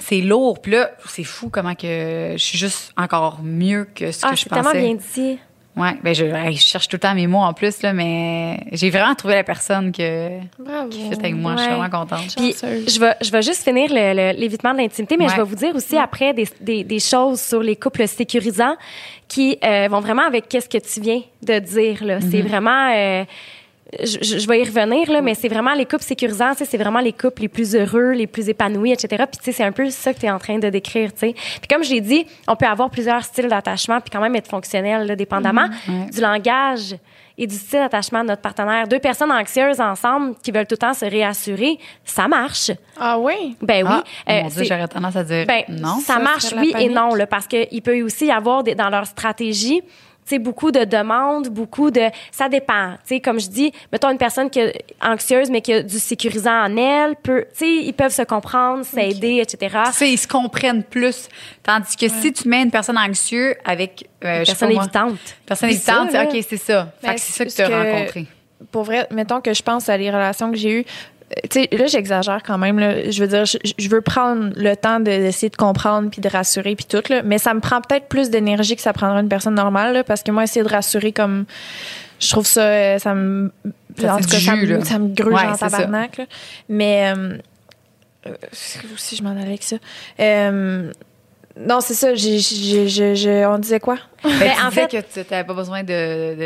[0.00, 0.60] c'est lourd.
[0.60, 4.36] Puis là, c'est fou comment que je suis juste encore mieux que ce Ah, que
[4.36, 4.80] je c'est tellement pensais.
[4.82, 5.38] bien dit.
[5.76, 6.24] Ouais, ben je,
[6.58, 9.92] cherche tout le temps mes mots en plus là, mais j'ai vraiment trouvé la personne
[9.92, 10.88] que Bravo.
[10.88, 11.52] qui fit avec moi.
[11.56, 11.76] Je suis Ouais.
[11.76, 12.34] vraiment contente.
[12.36, 13.88] Puis, je vais, je vais juste finir
[14.34, 15.30] l'évitement de l'intimité, mais Ouais.
[15.30, 18.74] je vais vous dire aussi après des, des, des choses sur les couples sécurisants
[19.28, 22.04] qui euh, vont vraiment avec qu'est-ce que tu viens de dire.
[22.04, 22.18] là.
[22.20, 22.90] C'est vraiment...
[22.92, 23.24] euh,
[24.02, 26.64] je, je- je vais y revenir, là, mais c'est vraiment les couples sécurisants, tu sais,
[26.64, 29.24] c'est vraiment les couples les plus heureux, les plus épanouis, etc.
[29.30, 31.18] Puis, tu sais, c'est un peu ça que tu es en train de décrire, tu
[31.20, 31.32] sais.
[31.34, 34.48] Puis, comme je l'ai dit, on peut avoir plusieurs styles d'attachement, puis quand même être
[34.48, 35.68] fonctionnel, là, dépendamment.
[35.88, 36.10] Ouais.
[36.10, 36.94] du langage
[37.38, 38.86] et du style d'attachement de notre partenaire.
[38.86, 42.70] Deux personnes anxieuses ensemble qui veulent tout le temps se réassurer, ça marche.
[42.98, 43.56] Ah oui?
[43.62, 44.02] Ben oui.
[44.26, 45.98] Ah, Euh, mon Dieu, j'aurais tendance à dire ben, non.
[46.00, 48.90] ça, ça marche, oui et non, là, parce qu'il peut aussi y avoir des- dans
[48.90, 49.80] leur stratégie
[50.30, 52.02] sais, beaucoup de demandes, beaucoup de...
[52.32, 52.92] Ça dépend.
[53.06, 55.98] Tu sais, comme je dis, mettons une personne qui est anxieuse, mais qui a du
[55.98, 59.76] sécurisant en elle, peut, tu sais, ils peuvent se comprendre, s'aider, etc.
[59.86, 61.28] Tu sais, ils se comprennent plus.
[61.62, 65.18] Tandis que si tu mets une personne anxieuse avec euh, Personne évitante.
[65.46, 66.92] personne évitante, c'est ok, c'est ça.
[67.00, 68.26] Fait que c'est ça que tu as rencontré.
[68.70, 70.84] Pour vrai, mettons que je pense à les relations que j'ai eues.
[71.48, 72.78] Tu sais, là, j'exagère quand même.
[72.78, 73.08] Là.
[73.10, 76.28] Je veux dire, je, je veux prendre le temps de- d'essayer de comprendre puis de
[76.28, 77.02] rassurer puis tout.
[77.08, 77.22] Là.
[77.24, 79.92] Mais ça me prend peut-être plus d'énergie que ça prendrait une personne normale.
[79.94, 81.44] Là, parce que moi, essayer de rassurer comme...
[82.18, 82.62] Je trouve ça...
[82.62, 83.52] euh, ça me...
[83.98, 86.18] Ça, en tout cas, ça, me, ça me gruge Ouais, en tabarnak.
[86.18, 86.24] là.
[86.68, 87.12] Mais...
[87.16, 87.38] Euh,
[88.26, 89.76] euh, si je m'en allais avec ça?
[90.18, 90.92] Euh,
[91.66, 92.14] non, c'est ça.
[92.14, 93.96] J'ai, j'ai, j'ai- j'ai- on disait quoi?
[94.22, 95.86] Ben, Ben, tu en disais fait- que tu n'avais pas besoin de,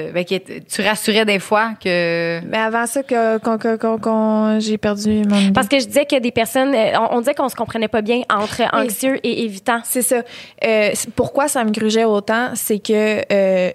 [0.08, 3.98] de ben, que tu rassurais des fois que Mais avant ça, que, qu'on- que- qu'on-
[3.98, 5.52] qu'on- j'ai perdu mon idée.
[5.52, 6.74] Parce que je disais que des personnes...
[6.74, 9.80] euh, On, on disait qu'on se comprenait pas bien entre anxieux et évitant.
[9.84, 10.22] C'est ça.
[10.64, 13.70] Euh, pourquoi ça me grugeait autant, c'est que euh,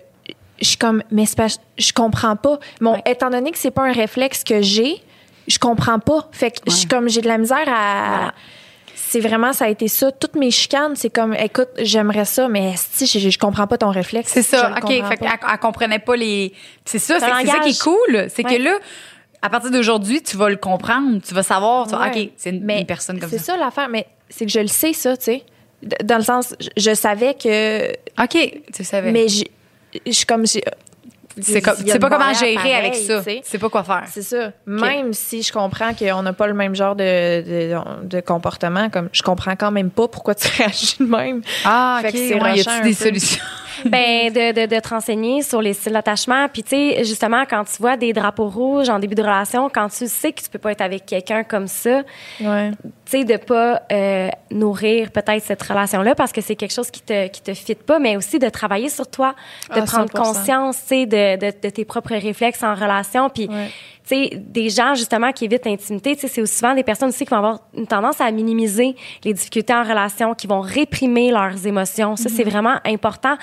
[0.62, 1.48] je suis comme, mais c'est pas,
[1.78, 2.60] je comprends pas.
[2.82, 3.02] Bon, Ouais.
[3.06, 5.02] étant donné que c'est pas un réflexe que j'ai,
[5.48, 6.28] je comprends pas.
[6.32, 8.08] Fait que je suis comme, j'ai de la misère à.
[8.18, 8.34] Voilà.
[9.12, 10.12] C'est vraiment, ça a été ça.
[10.12, 13.90] Toutes mes chicanes, c'est comme, écoute, j'aimerais ça, mais si je, je comprends pas ton
[13.90, 14.30] réflexe.
[14.32, 14.76] C'est ça.
[14.78, 14.88] OK.
[14.88, 16.54] Fait qu'elle elle comprenait pas les.
[16.86, 18.28] C'est ça, C'est ça qui est cool.
[18.30, 18.58] C'est Ouais.
[18.58, 18.78] que là,
[19.42, 22.24] à partir d'aujourd'hui, tu vas le comprendre, tu vas savoir, tu vas, Ouais.
[22.26, 23.54] OK, c'est une, Mais une personne comme C'est ça.
[23.54, 25.44] ça l'affaire, mais c'est que je le sais, ça, tu sais.
[26.04, 27.90] Dans le sens, je, je savais que.
[28.22, 29.12] OK, tu savais.
[29.12, 29.44] Mais je
[30.06, 30.46] je suis comme.
[31.44, 33.18] C'est pas comment gérer avec ça.
[33.20, 33.42] tu sais.
[33.44, 34.04] Tu sais pas quoi faire.
[34.08, 34.52] C'est ça.
[34.66, 37.04] Même si je comprends qu'on n'a pas le même genre de,
[37.42, 37.76] de,
[38.08, 41.42] de comportement, comme je comprends quand même pas pourquoi tu réagis de même.
[41.66, 42.14] Ah, Fait OK.
[42.14, 43.06] que c'est ouais, y a-tu des peu.
[43.06, 43.44] solutions?
[43.86, 46.50] Ben, de, de, de te renseigner sur les styles d'attachement.
[46.52, 49.88] Puis, tu sais, justement, quand tu vois des drapeaux rouges en début de relation, quand
[49.88, 52.02] tu sais que tu peux pas être avec quelqu'un comme ça,
[52.42, 52.72] Ouais.
[52.82, 57.00] tu sais, de pas euh, nourrir peut-être cette relation-là parce que c'est quelque chose qui
[57.02, 59.34] te, qui te fit pas, mais aussi de travailler sur toi,
[59.74, 60.24] de Ah, prendre 100%.
[60.24, 63.30] conscience, tu sais, de, de, de tes propres réflexes en relation.
[63.30, 63.68] Puis, Ouais.
[64.08, 67.26] tu sais, des gens, justement, qui évitent l'intimité, tu sais, c'est souvent des personnes aussi
[67.26, 71.66] qui vont avoir une tendance à minimiser les difficultés en relation, qui vont réprimer leurs
[71.68, 72.16] émotions.
[72.16, 73.36] Ça, c'est vraiment important.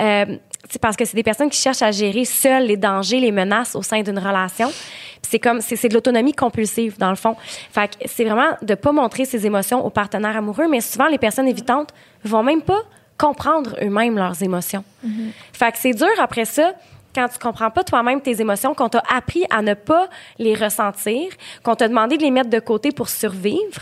[0.00, 0.24] Euh,
[0.70, 3.76] c'est parce que c'est des personnes qui cherchent à gérer seules les dangers, les menaces
[3.76, 4.68] au sein d'une relation.
[4.68, 7.36] Puis c'est comme c'est de l'autonomie compulsive dans le fond.
[7.70, 11.18] Fait que c'est vraiment de pas montrer ses émotions aux partenaires amoureux, mais souvent les
[11.18, 11.90] personnes évitantes
[12.24, 12.80] vont même pas
[13.18, 14.84] comprendre eux-mêmes leurs émotions.
[15.52, 16.72] Fait que c'est dur après ça
[17.14, 21.30] quand tu comprends pas toi-même tes émotions, qu'on t'a appris à ne pas les ressentir,
[21.62, 23.80] qu'on t'a demandé de les mettre de côté pour survivre.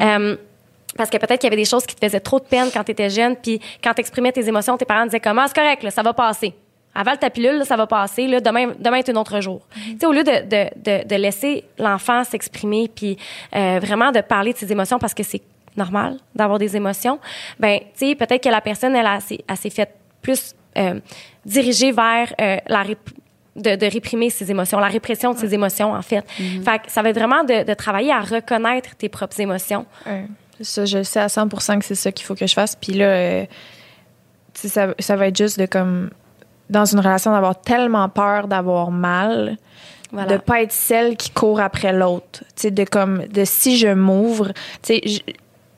[0.00, 0.36] Euh,
[0.96, 2.82] parce que peut-être qu'il y avait des choses qui te faisaient trop de peine quand
[2.84, 5.82] tu étais jeune, puis quand tu exprimais tes émotions, tes parents disaient comment c'est correct,
[5.82, 6.52] là, ça va passer.
[6.92, 8.26] Avale ta pilule, là, ça va passer.
[8.26, 9.60] Là, demain, demain est un autre jour.
[9.74, 13.16] Tu sais, au lieu de, de, de, de laisser l'enfant s'exprimer, puis
[13.54, 15.40] euh, vraiment de parler de ses émotions, parce que c'est
[15.76, 17.20] normal d'avoir des émotions,
[17.60, 20.52] ben, tu sais, peut-être que la personne, elle, a- s'est- elle s'est faite plus
[21.44, 22.84] dirigée vers euh, la
[23.56, 26.24] de, de réprimer ses émotions, la répression de ses émotions, en fait.
[26.30, 29.86] Fait que ça va être vraiment de, de travailler à reconnaître tes propres émotions.
[30.06, 30.24] Ouais.
[30.60, 32.76] Ça, je sais à 100 que c'est ça qu'il faut que je fasse.
[32.76, 33.44] Puis là, euh,
[34.54, 36.10] ça, ça va être juste de comme
[36.68, 39.56] dans une relation d'avoir tellement peur d'avoir mal,
[40.12, 40.36] Voilà.
[40.36, 42.40] de pas être celle qui court après l'autre.
[42.54, 44.52] Tu sais, de comme de si je m'ouvre,
[44.82, 45.02] tu sais,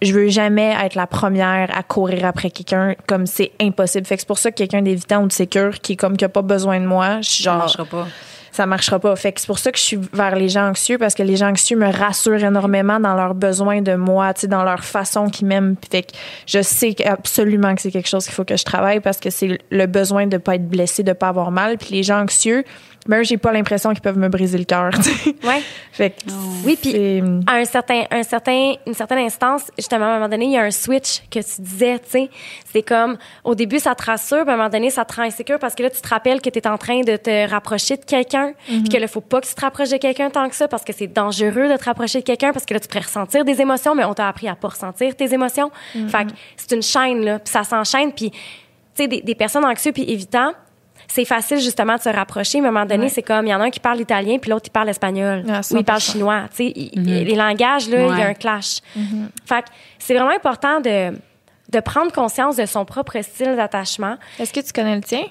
[0.03, 4.07] je, veux jamais être la première à courir après quelqu'un comme c'est impossible.
[4.07, 6.25] Fait que c'est pour ça que quelqu'un d'évitant ou de sécure qui est comme qui
[6.25, 8.07] a pas besoin de moi, je suis Ça genre marchera pas.
[8.53, 9.15] ça marchera pas.
[9.17, 11.37] Fait que c'est pour ça que je suis vers les gens anxieux parce que les
[11.37, 15.29] gens anxieux me rassurent énormément dans leurs besoins de moi, tu sais, dans leur façon
[15.29, 15.77] qu'ils m'aiment.
[15.91, 16.13] Fait que
[16.47, 19.59] je sais absolument que c'est quelque chose qu'il faut que je travaille parce que c'est
[19.71, 21.79] le besoin de pas être blessé, de pas avoir mal.
[21.79, 22.65] Puis les gens anxieux,
[23.09, 24.91] même j'ai pas l'impression qu'ils peuvent me briser le cœur.
[24.95, 25.35] tu sais.
[25.45, 25.63] Ouais.
[25.93, 26.31] fait que
[26.65, 30.47] Oui, puis à un certain, un certain, une certaine instance, justement, à un moment donné,
[30.47, 32.31] il y a un switch que tu disais, tu sais.
[32.73, 35.23] C'est comme, au début, ça te rassure, puis à un moment donné, ça te rend
[35.23, 37.97] insécure parce que là, tu te rappelles que tu es en train de te rapprocher
[37.97, 40.55] de quelqu'un, puis que là, faut pas que tu te rapproches de quelqu'un tant que
[40.55, 43.05] ça parce que c'est dangereux de te rapprocher de quelqu'un parce que là, tu pourrais
[43.05, 45.71] ressentir des émotions, mais on t'a appris à pas ressentir tes émotions.
[45.93, 48.39] Fait que c'est une chaîne, là, puis ça s'enchaîne, puis, tu
[48.95, 50.53] sais, des, des personnes anxieuses puis évitants,
[51.09, 52.61] c'est facile justement de se rapprocher.
[52.61, 53.09] Mais à un moment donné, Ouais.
[53.09, 55.45] c'est comme, il y en a un qui parle italien, puis l'autre, il parle espagnol.
[55.49, 56.13] Ah, ou il parle 100%.
[56.13, 56.43] chinois.
[56.51, 58.79] Tu sais, il- les langages, là, il y a un clash.
[59.47, 61.13] Fait que c'est vraiment important de,
[61.71, 64.17] de prendre conscience de son propre style d'attachement.
[64.39, 65.23] Est-ce que tu connais le tien?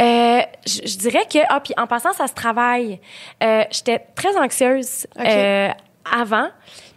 [0.00, 2.98] Euh, je, je dirais que, ah, puis en passant, ça se travaille.
[3.42, 5.68] Euh, J'étais très anxieuse euh,
[6.12, 6.48] avant,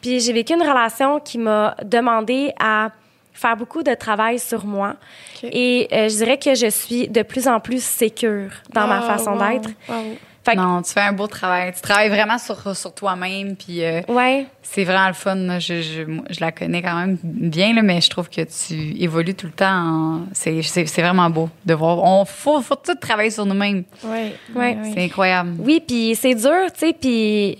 [0.01, 2.89] puis j'ai vécu une relation qui m'a demandé à
[3.37, 4.95] faire beaucoup de travail sur moi.
[5.43, 9.17] Et euh, je dirais que je suis de plus en plus sécure dans ma Ah,
[9.17, 9.39] façon wow.
[9.49, 9.69] d'être.
[9.87, 10.17] Wow.
[10.43, 11.73] Fait que, Non, tu fais un beau travail.
[11.73, 14.45] Tu travailles vraiment sur, sur toi-même, puis euh, ouais.
[14.63, 15.59] c'est vraiment le fun.
[15.59, 18.73] Je, je, je la connais quand même bien, là, mais je trouve que tu
[19.03, 19.65] évolues tout le temps.
[19.67, 21.97] en- C'est c'est- c'est vraiment beau de voir.
[22.01, 23.83] On faut, faut tout travailler sur nous-mêmes.
[24.05, 24.33] Ouais.
[24.55, 24.77] Ouais.
[24.93, 25.55] C'est incroyable.
[25.59, 27.57] Oui, puis c'est dur, tu sais, puis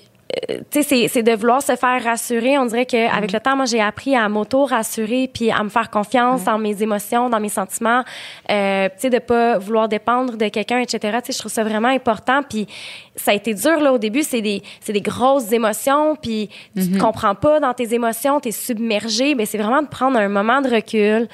[0.72, 2.58] c'est- c'est de vouloir se faire rassurer.
[2.58, 6.44] On dirait qu'avec le temps, moi, j'ai appris à m'auto-rassurer puis à me faire confiance
[6.44, 8.04] dans mes émotions, dans mes sentiments,
[8.52, 11.00] euh, tu sais, de pas vouloir dépendre de quelqu'un, etc.
[11.24, 12.42] Tu sais, je trouve ça vraiment important.
[12.44, 12.68] Puis
[13.16, 14.24] ça a été dur, là, au début.
[14.24, 18.52] C'est des, des grosses émotions, puis tu te comprends pas dans tes émotions, tu es
[18.52, 19.34] submergé.
[19.36, 21.28] Mais c'est vraiment de prendre un moment de recul,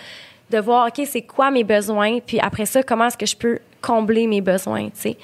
[0.52, 3.60] de voir, OK, c'est quoi mes besoins, puis après ça, comment est-ce que je peux
[3.84, 5.18] combler mes besoins, tu sais.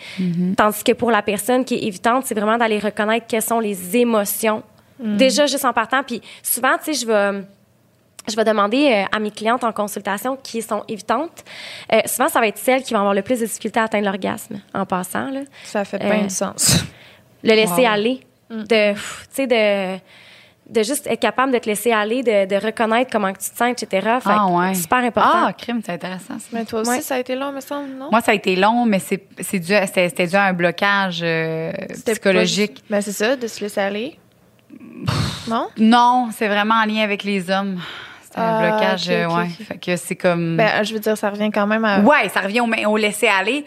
[0.57, 3.95] Tandis que pour la personne qui est évitante, c'est vraiment d'aller reconnaître quelles sont les
[3.97, 4.61] émotions.
[4.99, 6.03] Déjà, juste en partant.
[6.03, 7.41] Puis souvent, tu sais, je vais
[8.29, 11.43] je vais demander euh, à mes clientes en consultation qui sont évitantes.
[11.91, 14.05] Euh, souvent, ça va être celles qui vont avoir le plus de difficultés à atteindre
[14.05, 15.31] l'orgasme en passant.
[15.31, 15.39] Là.
[15.63, 16.83] Ça fait Euh, plein de sens.
[17.43, 17.87] Le laisser Wow.
[17.93, 18.19] aller.
[18.51, 19.99] De, pff, tu sais, de,
[20.69, 23.58] de juste être capable de te laisser aller, de, de reconnaître comment que tu te
[23.58, 23.88] sens, etc.
[24.21, 24.75] Fait Ah, que ouais.
[24.75, 25.45] Super important.
[25.47, 26.38] Ah, crime, c'est intéressant.
[26.39, 26.45] ça.
[26.53, 27.01] Mais toi aussi, Ouais.
[27.01, 28.10] ça a été long, me semble, non?
[28.12, 31.71] Moi, ça a été long, mais c'est c'est dû, c'était dû à un blocage euh,
[32.05, 32.75] psychologique.
[32.88, 34.19] pas- Ben, c'est ça, de se laisser aller.
[35.47, 35.67] non?
[35.77, 37.79] Non, c'est vraiment en lien avec les hommes.
[38.23, 39.47] C'était un Ah, blocage, ok, euh, ouais.
[39.65, 40.55] Fait que c'est comme.
[40.58, 41.99] Ben, je veux dire, ça revient quand même à.
[42.01, 43.65] Ouais, ça revient au, au laisser aller.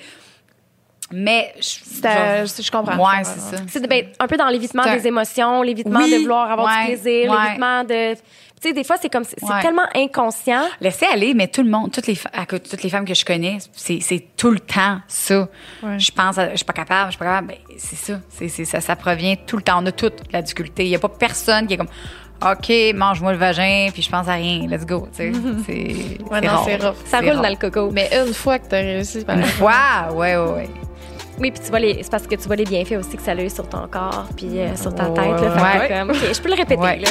[1.12, 3.56] Mais je, C'était- je- je comprends, Ouais, c'est ça.
[3.68, 7.00] C'est ben, un peu dans l'évitement des émotions, l'évitement Oui, de vouloir avoir ouais, du
[7.00, 7.36] plaisir, ouais.
[7.44, 8.14] l'évitement de.
[8.14, 9.24] Tu sais, des fois, c'est comme.
[9.24, 9.60] C'est Ouais.
[9.60, 10.62] tellement inconscient.
[10.80, 12.16] Laissez aller, mais tout le monde, toutes les,
[12.48, 15.48] toutes les femmes que je connais, c'est c'est tout le temps ça.
[15.82, 15.98] Ouais.
[15.98, 17.48] Je pense, à- je suis pas capable, je suis pas capable.
[17.48, 18.20] Ben, c'est ça.
[18.28, 18.80] C'est c'est- ça.
[18.80, 19.80] Ça provient tout le temps.
[19.82, 20.84] On a toute la difficulté.
[20.84, 21.88] Il y a pas personne qui est comme,
[22.44, 24.66] OK, mange-moi le vagin, puis je pense à rien.
[24.68, 25.08] Let's go.
[25.16, 25.32] Tu sais,
[25.66, 26.94] c'est Ouais, c'est non, c'est rough.
[27.04, 27.42] Ça C'est roule rare.
[27.42, 27.90] dans le coco.
[27.92, 30.70] Mais une fois que t'as réussi, par Une fois, ouais, ouais, ouais.
[31.42, 33.32] Oui, puis tu vois les, c'est parce que tu vois les bienfaits aussi que ça
[33.32, 35.26] a eu sur ton corps, puis euh, sur ta tête.
[35.26, 35.98] Là, Fait que ouais.
[35.98, 36.80] comme, OK, je peux le répéter.
[36.80, 36.98] Ouais.
[36.98, 37.08] Là.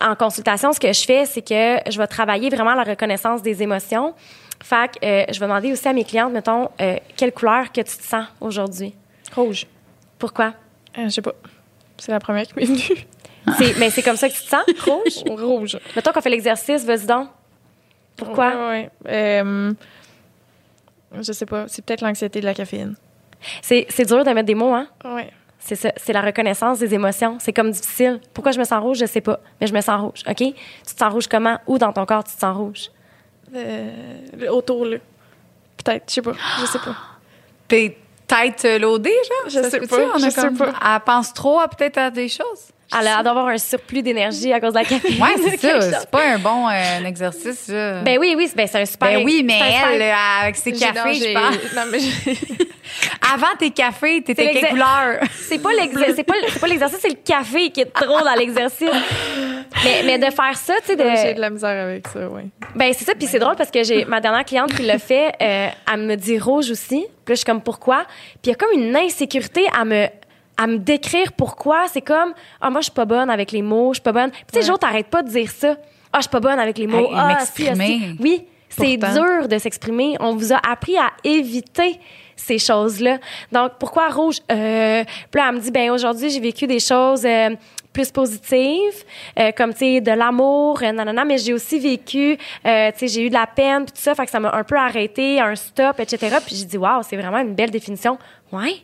[0.00, 3.64] En consultation, ce que je fais, c'est que je vais travailler vraiment la reconnaissance des
[3.64, 4.14] émotions.
[4.62, 7.80] Fait que euh, je vais demander aussi à mes clientes, mettons, euh, quelle couleur que
[7.80, 8.94] tu te sens aujourd'hui?
[9.34, 9.66] Rouge.
[10.20, 10.54] Pourquoi?
[10.96, 11.34] Euh, je sais pas.
[11.98, 13.06] C'est la première qui m'est venue.
[13.58, 15.40] C'est, mais c'est comme ça que tu te sens, rouge?
[15.40, 15.78] Rouge.
[15.96, 17.28] Mettons qu'on fait l'exercice, vas-y donc.
[18.16, 18.48] Pourquoi?
[18.50, 18.90] Ouais, ouais.
[19.08, 19.72] Euh,
[21.20, 21.64] je sais pas.
[21.68, 22.94] C'est peut-être l'anxiété de la caféine.
[23.60, 24.86] C'est, c'est dur de mettre des mots, hein?
[25.04, 25.30] Ouais.
[25.58, 27.36] C'est ça, c'est la reconnaissance des émotions.
[27.40, 28.20] C'est comme difficile.
[28.34, 30.36] Pourquoi je me sens rouge, je sais pas, mais je me sens rouge, OK?
[30.36, 30.54] Tu
[30.94, 31.58] te sens rouge comment?
[31.66, 32.90] Où dans ton corps tu te sens rouge?
[33.54, 33.90] Euh,
[34.50, 34.96] autour, là.
[35.76, 36.04] Peut-être.
[36.08, 36.32] Je sais pas.
[36.60, 36.96] Je sais pas.
[37.68, 39.50] T'es tête euh, loadée, genre?
[39.50, 39.96] Je Ça sais pas?
[40.14, 40.72] On je a sais comme- pas.
[40.94, 42.70] Elle pense trop à peut-être à des choses?
[43.00, 45.20] Elle a d'avoir un surplus d'énergie à cause de la caféine.
[45.22, 45.80] Ouais, c'est ça.
[46.00, 47.66] C'est pas un bon euh, exercice.
[47.68, 49.08] Ben oui, oui, c'est- ben c'est un super.
[49.08, 51.56] Ben oui, mais super- elle, avec ses cafés, je pense.
[51.74, 51.98] Non, mais
[53.34, 55.20] Avant tes cafés, t'étais quelle couleur?
[55.32, 56.34] C'est pas l'exercice, c'est pas,
[56.66, 58.88] l'exercice, c'est le café qui est trop dans l'exercice.
[59.84, 61.04] Mais, mais de faire ça, tu sais, de.
[61.22, 62.44] j'ai de la misère avec ça, ouais.
[62.74, 65.32] Ben c'est ça, puis c'est drôle parce que j'ai ma dernière cliente qui l'a fait,
[65.40, 67.06] euh, elle me dit rouge aussi.
[67.24, 68.04] Puis là, je suis comme pourquoi?
[68.42, 70.06] Puis il y a comme une insécurité à me
[70.56, 71.86] à me décrire pourquoi.
[71.88, 74.30] C'est comme ah moi je suis pas bonne avec les mots, je suis pas bonne.
[74.30, 74.62] Tu sais, Ouais.
[74.66, 75.76] Jo, t'arrêtes pas de dire ça.
[76.12, 77.08] Ah je suis pas bonne avec les mots.
[77.14, 78.16] Ah si, ah, si.
[78.20, 80.16] Oui, c'est dur de s'exprimer.
[80.20, 81.98] On vous a appris à éviter
[82.36, 83.18] ces choses-là.
[83.50, 84.38] Donc pourquoi rouge?
[84.50, 87.24] Euh, Puis là elle me dit ben aujourd'hui j'ai vécu des choses.
[87.24, 87.50] euh,
[87.92, 89.04] plus positives,
[89.38, 93.08] euh, comme, tu sais, de l'amour, euh, nanana, mais j'ai aussi vécu, euh, tu sais,
[93.08, 95.38] j'ai eu de la peine, puis tout ça, fait que ça m'a un peu arrêté,
[95.40, 96.38] un stop, etc.
[96.46, 98.16] Puis j'ai dit, waouh, c'est vraiment une belle définition.
[98.50, 98.76] Ouais,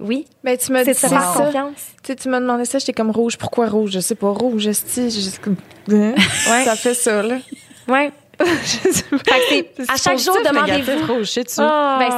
[0.00, 1.08] oui, Ben, tu m'as c'est ça.
[1.08, 1.92] confiance.
[2.02, 3.36] Tu sais, tu m'as demandé ça, j'étais comme rouge.
[3.38, 3.90] Pourquoi rouge?
[3.92, 4.28] Je sais pas.
[4.30, 5.10] Rouge, esti.
[5.10, 5.56] juste comme-
[5.90, 6.14] Hein?
[6.50, 6.64] Ouais.
[6.64, 7.36] Ça fait ça, là.
[7.88, 8.10] Ouais.
[8.40, 9.18] Je sais pas.
[9.18, 11.12] Fait que à chaque jour, demandez-vous.
[11.14, 11.60] rouge, sais-tu?
[11.60, 12.08] Ben, c'est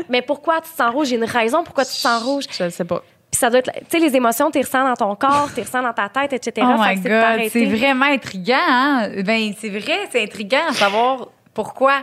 [0.00, 0.04] ça.
[0.08, 1.08] Mais pourquoi tu te sens rouge?
[1.10, 2.44] Il y a une raison pourquoi tu te sens rouge.
[2.50, 3.02] Je sais pas.
[3.30, 5.62] Puis ça doit être, tu sais, les émotions, tu ressens dans ton corps, tu les
[5.64, 6.66] ressens dans ta tête, etc.
[6.70, 9.10] Oh my God, c'est vraiment intriguant, hein?
[9.22, 11.96] Ben, c'est vrai, c'est intriguant à savoir pourquoi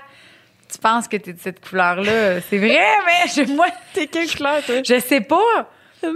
[0.72, 2.42] tu penses que t'es de cette couleur-là?
[2.50, 4.76] C'est vrai, mais je, moi, T'es quelle couleur, toi?
[4.84, 5.70] je sais pas.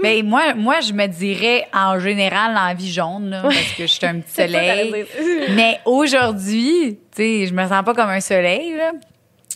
[0.03, 4.05] Mais moi, moi, je me dirais en général l'envie jaune, là, parce que je suis
[4.05, 5.05] un petit soleil.
[5.55, 8.91] Mais aujourd'hui, tu sais, je me sens pas comme un soleil, là.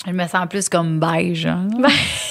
[0.07, 1.45] Je me sens plus comme beige.
[1.45, 1.67] hein.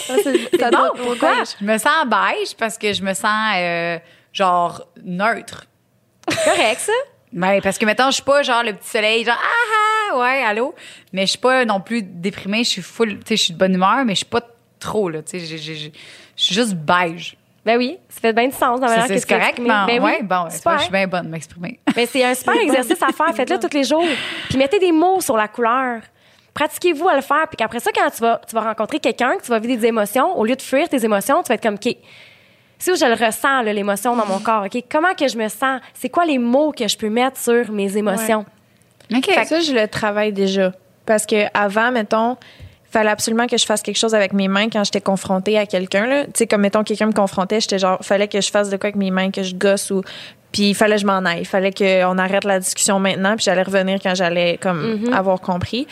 [0.07, 1.45] C'est bon, pourquoi?
[1.61, 3.99] Je me sens beige parce que je me sens euh,
[4.33, 5.67] genre neutre.
[6.45, 6.93] correct, ça.
[7.33, 10.43] Ben, parce que maintenant, je suis pas genre le petit soleil, genre ah ah, ouais,
[10.45, 10.75] allô?
[11.13, 13.59] Mais je suis pas non plus déprimée, je suis full, tu sais, je suis de
[13.59, 14.43] bonne humeur, mais je suis pas
[14.79, 15.91] trop, là, tu sais, je
[16.37, 17.37] suis juste beige.
[17.65, 20.23] Ben oui, ça fait bien du sens dans la C'est correct, mais Ben oui, ouais,
[20.23, 20.73] bon, c'est super.
[20.73, 21.79] pas, je suis bien bonne de m'exprimer.
[21.95, 23.35] Ben, c'est un super exercice à faire.
[23.35, 24.05] Faites-le tous les jours.
[24.49, 26.01] Puis mettez des mots sur la couleur.
[26.55, 27.47] Pratiquez-vous à le faire.
[27.49, 29.87] Puis qu'après ça, quand tu vas, tu vas rencontrer quelqu'un, que tu vas vivre des
[29.87, 31.97] émotions, au lieu de fuir tes émotions, tu vas être comme, OK,
[32.83, 35.81] si je le ressens, l'émotion dans mon corps, OK, comment que je me sens?
[35.95, 38.45] C'est quoi les mots que je peux mettre sur mes émotions?
[39.15, 39.25] OK.
[39.25, 40.73] Fait que ça, je le travaille déjà.
[41.07, 44.69] Parce que avant, mettons, il fallait absolument que je fasse quelque chose avec mes mains
[44.69, 46.25] quand j'étais confrontée à quelqu'un.
[46.25, 48.89] Tu sais, comme mettons, quelqu'un me confrontait, j'étais genre, fallait que je fasse de quoi
[48.89, 50.03] avec mes mains, que je gosse ou.
[50.51, 51.43] Puis il fallait que je m'en aille.
[51.43, 55.87] Il fallait qu'on arrête la discussion maintenant, puis j'allais revenir quand j'allais comme avoir compris.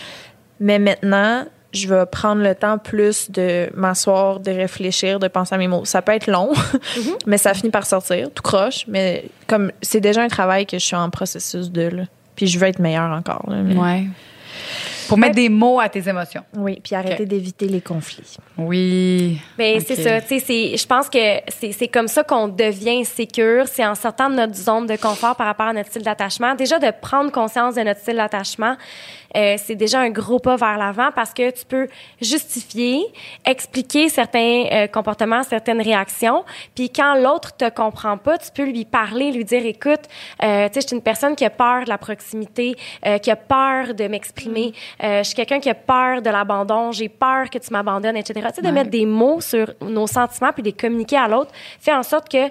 [0.59, 5.59] Mais maintenant, je vais prendre le temps plus de m'asseoir, de réfléchir, de penser à
[5.59, 5.85] mes mots.
[5.85, 6.52] Ça peut être long,
[7.26, 8.85] mais ça finit par sortir, tout croche.
[8.88, 12.02] Mais comme c'est déjà un travail que je suis en processus de là.
[12.37, 13.44] Puis je veux être meilleure encore.
[13.48, 14.04] là, mais- Ouais.
[15.10, 16.42] Pour mettre des mots à tes émotions.
[16.56, 18.36] Oui, puis arrêter d'éviter les conflits.
[18.56, 19.38] Oui.
[19.58, 19.84] Ben, Ok.
[19.86, 20.20] c'est ça.
[20.20, 21.18] Tu sais, c'est- je pense que
[21.48, 23.66] c'est c'est comme ça qu'on devient sécure.
[23.66, 26.54] C'est en sortant de notre zone de confort par rapport à notre style d'attachement.
[26.54, 28.76] Déjà, de prendre conscience de notre style d'attachement,
[29.36, 31.88] euh, c'est déjà un gros pas vers l'avant parce que tu peux
[32.20, 33.02] justifier,
[33.44, 36.44] expliquer certains euh, comportements, certaines réactions.
[36.74, 40.00] Puis quand l'autre te comprend pas, tu peux lui parler, lui dire, écoute,
[40.42, 43.30] euh, tu sais, je suis une personne qui a peur de la proximité, euh, qui
[43.30, 44.72] a peur de m'exprimer.
[45.03, 46.92] Euh, je suis quelqu'un qui a peur de l'abandon.
[46.92, 48.46] J'ai peur que tu m'abandonnes, etc.
[48.48, 51.51] Tu sais, de mettre des mots sur nos sentiments puis de les communiquer à l'autre
[51.80, 52.48] fait en sorte que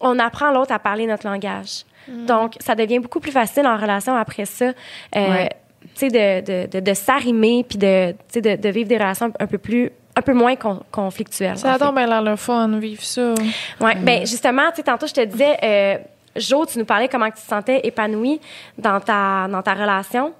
[0.00, 1.84] on apprend l'autre à parler notre langage.
[2.08, 4.66] Donc, ça devient beaucoup plus facile en relation après ça.
[4.66, 4.72] euh,
[5.14, 5.48] Ouais.
[5.94, 8.96] Tu sais, de, de, de, de s'arrimer puis de, tu sais, de, de vivre des
[8.96, 11.58] relations un peu plus, un peu moins con- conflictuelles.
[11.58, 13.34] Ça donc bien le fun, vivre ça.
[13.80, 15.98] Ouais, ben justement, tu sais, tantôt je te disais, euh,
[16.36, 18.40] Jo, tu nous parlais comment tu te sentais épanouie
[18.76, 20.32] dans ta dans ta relation.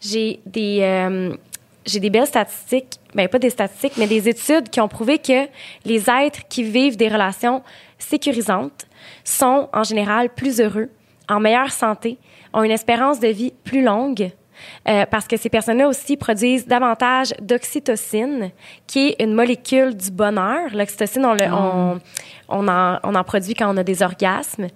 [0.00, 1.34] J'ai des euh,
[1.86, 5.46] j'ai des belles statistiques, ben pas des statistiques, mais des études qui ont prouvé que
[5.84, 7.62] les êtres qui vivent des relations
[7.98, 8.86] sécurisantes
[9.24, 10.90] sont en général plus heureux,
[11.28, 12.18] en meilleure santé,
[12.52, 14.30] ont une espérance de vie plus longue.
[14.88, 18.50] euh, parce que ces personnes-là aussi produisent davantage d'oxytocine,
[18.86, 20.68] qui est une molécule du bonheur.
[20.74, 21.98] L'oxytocine, on, le- on,
[22.50, 24.66] on, en, on en produit quand on a des orgasmes.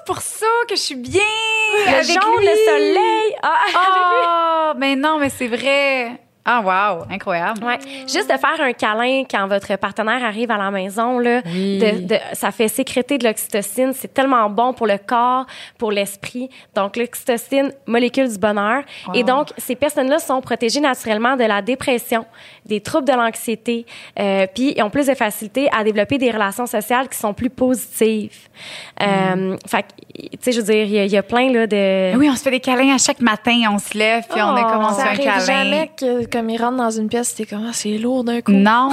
[0.00, 1.20] C'est pour ça que je suis bien
[1.86, 2.46] Le avec jaune, lui.
[2.46, 3.36] le soleil.
[3.42, 3.64] Ah,
[4.74, 6.18] Oh, mais non, mais c'est vrai.
[6.44, 7.62] Ah, wow, incroyable.
[7.62, 7.78] Ouais.
[8.08, 11.78] Juste de faire un câlin quand votre partenaire arrive à la maison, là, Oui.
[11.78, 13.92] de, de- ça fait sécréter de l'oxytocine.
[13.94, 15.44] C'est tellement bon pour le corps,
[15.76, 16.48] pour l'esprit.
[16.74, 18.82] Donc, l'oxytocine, molécule du bonheur.
[19.14, 22.24] Et donc, ces personnes-là sont protégées naturellement de la dépression,
[22.64, 23.84] des troubles de l'anxiété,
[24.18, 27.50] euh, puis ils ont plus de facilité à développer des relations sociales qui sont plus
[27.50, 28.48] positives.
[29.02, 29.88] Euh, fait que,
[30.22, 32.12] tu sais, je veux dire, il y a- il y, a plein, là, de...
[32.14, 34.56] Ah Oui, on se fait des câlins à chaque matin, on se lève, puis on
[34.56, 35.38] a Oh, commencé Ça un câlin.
[35.38, 38.52] jamais que, comme il rentre dans une pièce, t'es comme, Ah, c'est lourd d'un coup.
[38.52, 38.88] Non.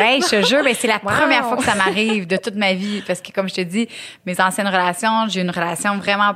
[0.00, 1.10] hey, je te jure, ben, c'est la Wow.
[1.10, 3.02] première fois que ça m'arrive de toute ma vie.
[3.06, 3.88] Parce que, comme je te dis,
[4.26, 6.34] mes anciennes relations, j'ai une relation vraiment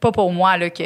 [0.00, 0.82] pas pour moi, là, que,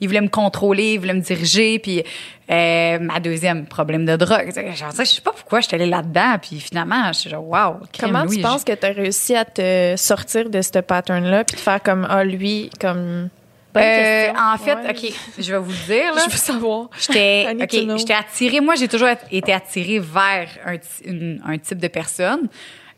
[0.00, 2.02] il voulait me contrôler, il voulait me diriger, puis
[2.50, 4.52] euh, ma deuxième problème de drogue.
[4.52, 7.76] Genre, je sais pas pourquoi je suis allée là-dedans, puis finalement, je suis genre, wow.
[7.92, 11.44] crime, Comment Louis, tu penses que tu as réussi à te sortir de ce pattern-là
[11.44, 13.28] puis de faire comme, ah, lui, comme.
[13.74, 14.90] Bonne Euh, en fait, Ouais.
[14.90, 16.22] OK, je vais vous le dire, là.
[16.26, 16.88] Je veux savoir.
[16.98, 17.98] J'étais I need OK, to know.
[17.98, 18.60] j'étais attirée.
[18.60, 22.48] Moi, j'ai toujours été attirée vers un, ti- une- un type de personne.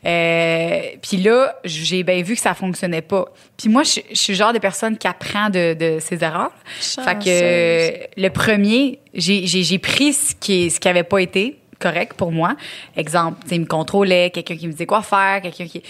[0.06, 3.26] Euh, puis là, j'ai bien vu que ça fonctionnait pas.
[3.58, 6.52] Puis moi, je, je suis le genre de personne qui apprend de, de ses erreurs.
[6.80, 12.30] Fait que le premier, j'ai pris ce qui ce qui avait pas été correct pour
[12.30, 12.54] moi.
[12.96, 15.82] Exemple, il me contrôlait, quelqu'un qui me disait quoi faire, quelqu'un qui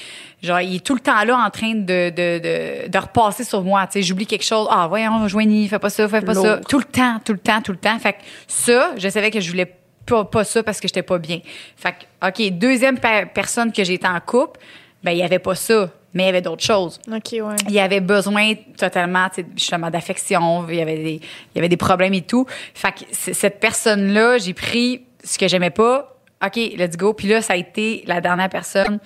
[0.43, 3.63] genre il est tout le temps là en train de de de, de repasser sur
[3.63, 6.59] moi, tu sais, j'oublie quelque chose, ah voyons, Joanie, fais pas ça, fais pas ça,
[6.69, 7.99] tout le temps, tout le temps, tout le temps.
[7.99, 9.71] Fait que ça, je savais que je voulais
[10.07, 11.41] pas, pas ça parce que j'étais pas bien.
[11.77, 14.59] Fait que OK, deuxième pe- personne que j'étais en couple,
[15.05, 17.57] ben il y avait pas ça, mais il y avait d'autres choses OK, ouais.
[17.69, 21.59] il y avait besoin totalement tu sais, justement d'affection il y avait des il y
[21.59, 25.71] avait des problèmes et tout fait que cette personne là j'ai pris ce que j'aimais
[25.71, 28.99] pas ok let's go puis là ça a été la dernière personne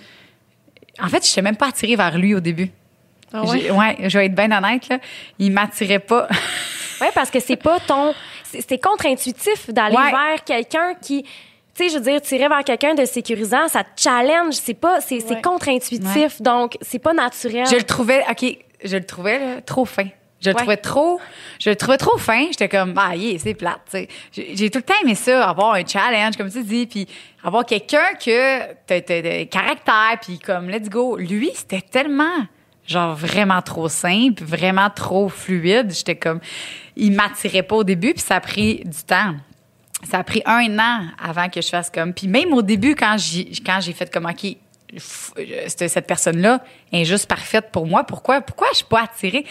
[1.03, 2.71] en fait je n'étais même pas attirée vers lui au début
[3.33, 3.71] Ah ouais?
[3.71, 4.99] Ouais je vais être bien honnête là
[5.39, 6.29] il m'attirait pas
[7.01, 8.15] Oui, parce que c'est pas ton.
[8.45, 10.13] c'est- contre-intuitif d'aller Ouais.
[10.13, 11.25] vers quelqu'un qui.
[11.25, 11.29] Tu
[11.75, 14.55] sais, je veux dire, tirer vers quelqu'un de sécurisant, ça te challenge.
[14.55, 15.01] C'est pas.
[15.01, 15.43] C'est c'est Ouais.
[15.43, 16.41] contre-intuitif.
[16.41, 17.67] Donc, c'est pas naturel.
[17.69, 20.07] je le trouvais ok je le trouvais là, trop fin
[20.45, 20.61] je le Ouais.
[20.61, 21.21] trouvais trop
[21.61, 23.97] je le trouvais trop fin j'étais comme ah yeah, c'est plate
[24.33, 27.07] j'ai tout le temps aimé ça avoir un challenge comme tu dis puis
[27.43, 32.47] avoir quelqu'un que t'as de caractère puis comme let's go lui c'était tellement
[32.87, 36.41] genre vraiment trop simple vraiment trop fluide j'étais comme
[36.97, 39.35] il m'attirait pas au début puis ça a pris du temps
[40.11, 42.13] ça a pris un an avant que je fasse comme.
[42.13, 44.55] Puis même au début, quand j'ai, quand j'ai fait comme, OK,
[44.97, 46.63] cette, cette personne-là
[46.93, 49.45] est juste parfaite pour moi, pourquoi, pourquoi je suis pas attirée?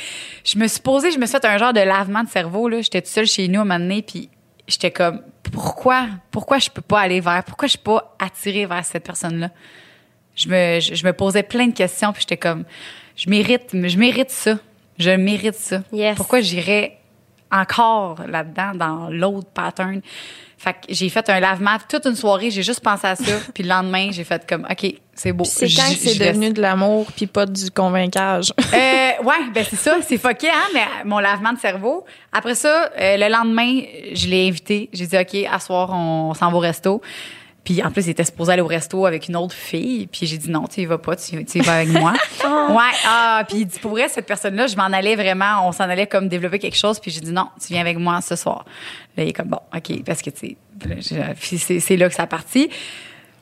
[0.44, 2.82] Je me suis posée, je me suis fait un genre de lavement de cerveau, là.
[2.82, 4.30] J'étais toute seule chez nous à un moment donné, puis
[4.68, 5.22] j'étais comme,
[5.52, 9.50] pourquoi, pourquoi je peux pas aller vers, pourquoi je suis pas attirée vers cette personne-là?
[10.36, 12.64] Je me, je, je me posais plein de questions, puis j'étais comme,
[13.16, 14.58] je mérite, je mérite ça.
[15.00, 15.82] Je mérite ça.
[15.92, 16.16] Yes.
[16.16, 17.00] Pourquoi j'irais
[17.54, 20.02] encore là-dedans, dans l'autre pattern?
[20.64, 23.34] Fait que j'ai fait un lavement toute une soirée, j'ai juste pensé à ça.
[23.54, 25.44] puis le lendemain, j'ai fait comme, OK, c'est beau.
[25.44, 28.54] C'est quand c'est devenu de l'amour puis pas du convainquage.
[28.58, 32.06] euh, ouais, ben c'est ça, c'est fucké, hein, mais mon lavement de cerveau.
[32.32, 33.82] Après ça, euh, le lendemain,
[34.14, 34.90] je l'ai invité.
[34.94, 37.02] J'ai dit, OK, à soir, on, s'en va au resto.
[37.64, 40.08] Puis en plus, il était supposé aller au resto avec une autre fille.
[40.08, 42.14] Puis j'ai dit, non, tu y vas pas, tu, tu y vas avec moi.
[42.70, 45.84] Ouais, ah, puis il dit, pour vrai, cette personne-là, je m'en allais vraiment, on s'en
[45.84, 47.00] allait comme développer quelque chose.
[47.00, 48.66] Puis j'ai dit, non, tu viens avec moi ce soir.
[49.18, 50.56] Là, il est comme, bon, OK, parce que, tu
[51.02, 52.70] sais, c'est là que ça a parti.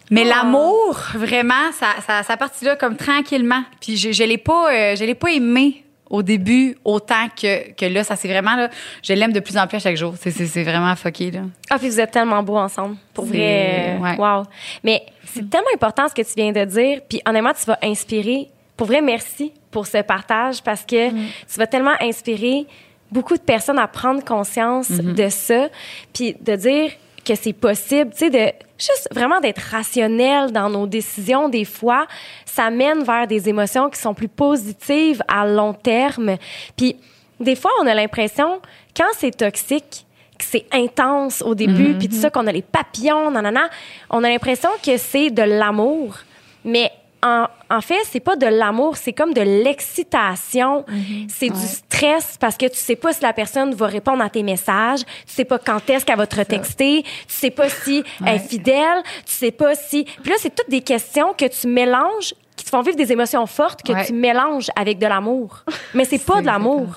[0.09, 3.63] Mais l'amour, vraiment, ça, ça, ça partit là comme tranquillement.
[3.79, 7.85] Puis je, je l'ai pas, euh, je l'ai pas aimé au début autant que, que
[7.85, 8.03] là.
[8.03, 8.69] Ça c'est vraiment là,
[9.01, 10.13] je l'aime de plus en plus à chaque jour.
[10.19, 11.41] C'est, c'est, c'est vraiment fucké là.
[11.69, 12.97] Ah, puis vous êtes tellement beaux ensemble.
[13.13, 13.97] Pour vrai.
[13.99, 14.17] ouais.
[14.17, 14.43] Wow.
[14.83, 16.99] Mais c'est tellement important ce que tu viens de dire.
[17.09, 18.49] Puis honnêtement, tu vas inspirer.
[18.75, 22.67] Pour vrai, merci pour ce partage parce que tu vas tellement inspirer
[23.11, 25.69] beaucoup de personnes à prendre conscience de ça.
[26.13, 26.91] Puis de dire
[27.23, 32.07] que c'est possible, tu sais, de juste vraiment d'être rationnel dans nos décisions des fois,
[32.45, 36.37] ça mène vers des émotions qui sont plus positives à long terme.
[36.75, 36.95] Puis
[37.39, 38.61] des fois, on a l'impression
[38.95, 40.05] quand c'est toxique,
[40.37, 43.69] que c'est intense au début, puis tout ça qu'on a les papillons, nanana,
[44.09, 46.17] on a l'impression que c'est de l'amour.
[46.65, 46.91] Mais
[47.23, 50.85] en, en fait, c'est pas de l'amour, c'est comme de l'excitation.
[51.29, 54.43] C'est du stress parce que tu sais pas si la personne va répondre à tes
[54.43, 58.35] messages, tu sais pas quand est-ce qu'elle va te retexter, tu sais pas si elle
[58.35, 60.03] est fidèle, tu sais pas si.
[60.03, 63.45] Puis là, c'est toutes des questions que tu mélanges, qui te font vivre des émotions
[63.45, 64.05] fortes que Ouais.
[64.05, 65.63] tu mélanges avec de l'amour.
[65.93, 66.87] Mais c'est pas de l'amour.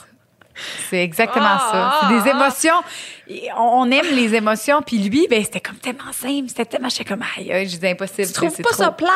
[0.88, 1.94] C'est exactement ça.
[2.08, 2.80] C'est des émotions.
[3.28, 4.82] Et On aime les émotions.
[4.82, 6.44] Puis lui, ben, c'était comme tellement simple.
[6.48, 6.88] C'était tellement.
[6.88, 8.28] J'étais comme, aïe, je disais impossible.
[8.28, 8.82] Tu trouves pas trop.
[8.84, 9.10] ça plate?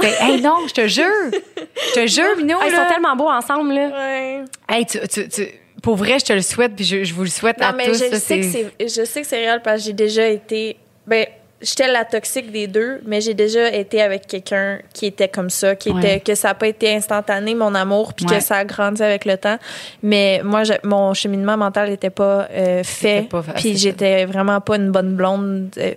[0.00, 1.04] C'était, hey, non, je te jure.
[1.30, 2.56] Je te jure, Minou.
[2.60, 2.84] Ah, ils là.
[2.86, 3.88] sont tellement beaux ensemble, là.
[3.88, 4.40] Ouais.
[4.68, 5.48] Hey, tu, tu, tu-
[5.82, 7.86] pour vrai, je te le souhaite, puis je, je vous le souhaite Non, à mais
[7.86, 7.98] tous.
[8.02, 10.76] je ça, sais, que c'est, je sais que c'est réel parce que j'ai déjà été.
[11.06, 11.26] Ben,
[11.60, 15.76] j'étais la toxique des deux, mais j'ai déjà été avec quelqu'un qui était comme ça,
[15.76, 16.00] qui Ouais.
[16.00, 18.36] était que ça n'a pas été instantané mon amour, puis Ouais.
[18.38, 19.58] que ça a grandi avec le temps.
[20.02, 23.60] Mais moi, je- mon cheminement mental n'était pas euh, fait, C'était pas facile.
[23.70, 25.68] puis j'étais vraiment pas une bonne blonde.
[25.78, 25.92] euh,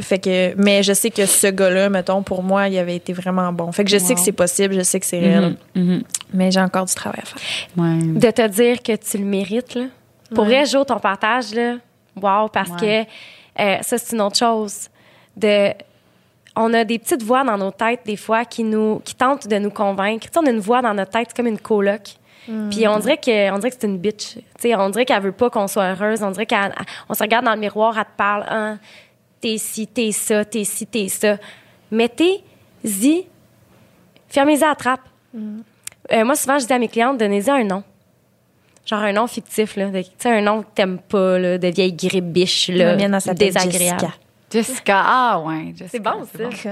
[0.00, 3.52] fait que, mais je sais que ce gars-là, mettons, pour moi, il avait été vraiment
[3.52, 3.70] bon.
[3.72, 6.02] Fait que je sais que c'est possible, je sais que c'est réel, Mhm, mhm.
[6.32, 7.38] mais j'ai encore du travail à faire.
[7.76, 7.98] Ouais.
[8.02, 9.74] de te dire que tu le mérites.
[9.74, 9.84] Là.
[10.34, 10.64] Pour Ouais.
[10.64, 11.74] vrai, ton partage, là,
[12.16, 13.06] wow, parce Ouais.
[13.56, 14.88] que euh, ça, c'est une autre chose.
[15.36, 15.72] De,
[16.56, 19.56] on a des petites voix dans nos têtes, des fois, qui, nous, qui tentent de
[19.58, 20.26] nous convaincre.
[20.26, 22.02] Tu sais, on a une voix dans notre tête, c'est comme une coloc.
[22.70, 24.34] Puis on dirait que, on dirait que c'est une bitch.
[24.34, 26.22] Tu sais, on dirait qu'elle veut pas qu'on soit heureuse.
[26.24, 28.44] On dirait qu'on se regarde dans le miroir, elle te parle.
[28.48, 28.78] Hein,
[29.42, 31.36] t'es ci, t'es ça, t'es ci, t'es ça.
[31.90, 33.26] Mettez-y,
[34.28, 35.00] fermez-y à la trappe.
[35.34, 37.82] Euh, moi, souvent, je dis à mes clientes, donnez-y un nom.
[38.86, 39.90] Genre un nom fictif, là.
[39.92, 42.96] Tu sais, un nom que t'aimes pas, là, de vieille gribiche, là.
[42.96, 44.00] Mienne, désagréable.
[44.00, 44.12] Jessica.
[44.50, 45.74] Jessica, ah ouais.
[45.76, 46.70] Jessica, C'est bon, ça.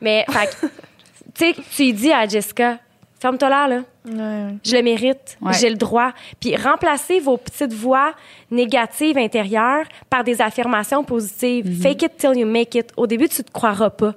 [0.00, 0.56] Mais, fait
[1.34, 2.78] tu sais, tu dis à Jessica,
[3.20, 3.82] ferme-toi là, là.
[4.06, 4.54] Ouais.
[4.64, 5.36] Je le mérite.
[5.40, 5.52] Ouais.
[5.52, 6.12] J'ai le droit.
[6.40, 8.14] Puis remplacez vos petites voix
[8.50, 11.66] négatives intérieures par des affirmations positives.
[11.66, 11.82] Mm-hmm.
[11.82, 12.90] Fake it till you make it.
[12.96, 14.14] Au début, tu te croiras pas.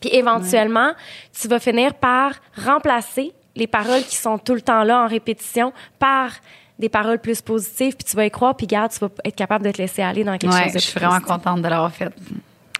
[0.00, 0.92] Puis éventuellement,
[1.38, 5.72] tu vas finir par remplacer les paroles qui sont tout le temps là en répétition
[5.98, 6.30] par
[6.78, 7.96] des paroles plus positives.
[7.96, 8.56] Puis tu vas y croire.
[8.56, 10.84] Puis garde, tu vas être capable de te laisser aller dans quelque chose de je
[10.84, 12.14] suis vraiment contente de l'avoir faite.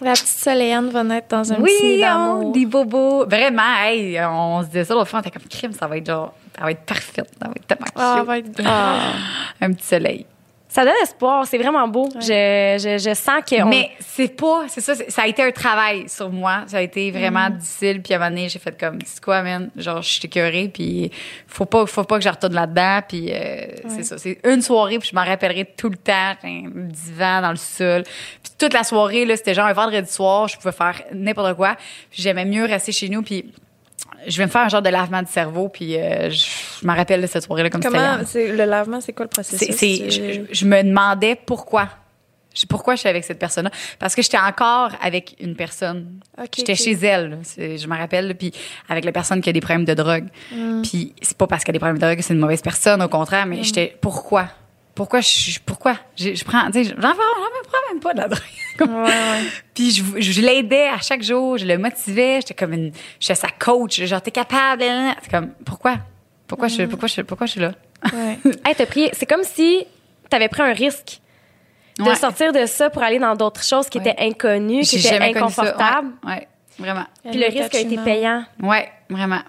[0.00, 2.00] La petite Soléane va naître dans un petit Oui, nid on,
[2.38, 2.52] d'amour.
[2.52, 3.26] des bobos.
[3.26, 6.06] Vraiment, hey, on se disait ça l'autre fois, on était comme crime, ça va être
[6.06, 8.26] genre, ça va être parfaite, ça va être tellement Ah, cute.
[8.26, 8.98] va être bien.
[9.62, 10.26] Un petit soleil.
[10.76, 11.46] Ça donne espoir.
[11.46, 12.06] C'est vraiment beau.
[12.16, 13.62] Je, je, je sens que.
[13.62, 16.64] on- Mais c'est pas, c'est ça, ça a été un travail sur moi.
[16.66, 17.56] Ça a été vraiment Mm.
[17.56, 18.02] difficile.
[18.02, 19.70] Puis à un moment donné, j'ai fait comme, c'est quoi, man?
[19.74, 21.10] Genre, je suis écœurée, puis
[21.46, 23.00] faut pas, faut pas que je retourne là-dedans.
[23.08, 24.18] Puis euh, c'est ça.
[24.18, 26.34] C'est une soirée, puis je m'en rappellerai tout le temps.
[26.44, 28.02] Un divan dans le sol.
[28.42, 31.76] Puis toute la soirée, là, c'était genre un vendredi soir, je pouvais faire n'importe quoi.
[32.10, 33.50] Puis j'aimais mieux rester chez nous, puis
[34.26, 37.22] je vais me faire un genre de lavement du cerveau, puis euh, je, m'en rappelle
[37.22, 39.76] de cette soirée-là comme Comment, c'est, le lavement, c'est quoi le processus?
[39.76, 41.88] C'est, je, je me demandais pourquoi.
[42.54, 43.70] Je- Pourquoi je suis avec cette personne-là?
[43.98, 46.20] Parce que j'étais encore avec une personne.
[46.38, 48.50] Ok, j'étais chez elle, je me rappelle, puis
[48.88, 50.24] avec la personne qui a des problèmes de drogue.
[50.52, 50.80] Mm.
[50.82, 53.02] Puis c'est pas parce qu'elle a des problèmes de drogue que c'est une mauvaise personne,
[53.02, 54.48] au contraire, mais j'étais pourquoi?
[54.94, 55.96] Pourquoi je, pourquoi?
[56.16, 58.40] Je, je prends, tu sais, j'en, prends même pas de la drogue.
[58.76, 59.44] Comme- Ouais, ouais.
[59.74, 63.48] puis je, je l'aidais à chaque jour, je le motivais, j'étais comme une, j'étais sa
[63.48, 64.84] coach, genre t'es capable,
[65.22, 65.96] c'est comme pourquoi,
[66.46, 67.72] pourquoi je, pourquoi je, pourquoi je suis là?
[68.12, 68.38] Ouais.
[68.64, 69.08] Hey, t'as pris.
[69.12, 69.84] C'est comme si
[70.30, 71.20] t'avais pris un risque
[71.98, 72.14] de Ouais.
[72.14, 74.08] sortir de ça pour aller dans d'autres choses qui Ouais.
[74.10, 76.08] étaient inconnues, qui étaient inconfortables.
[76.24, 76.48] Ouais, ouais,
[76.78, 78.44] vraiment, Puis le risque a été payant.
[78.62, 79.40] ouais, vraiment.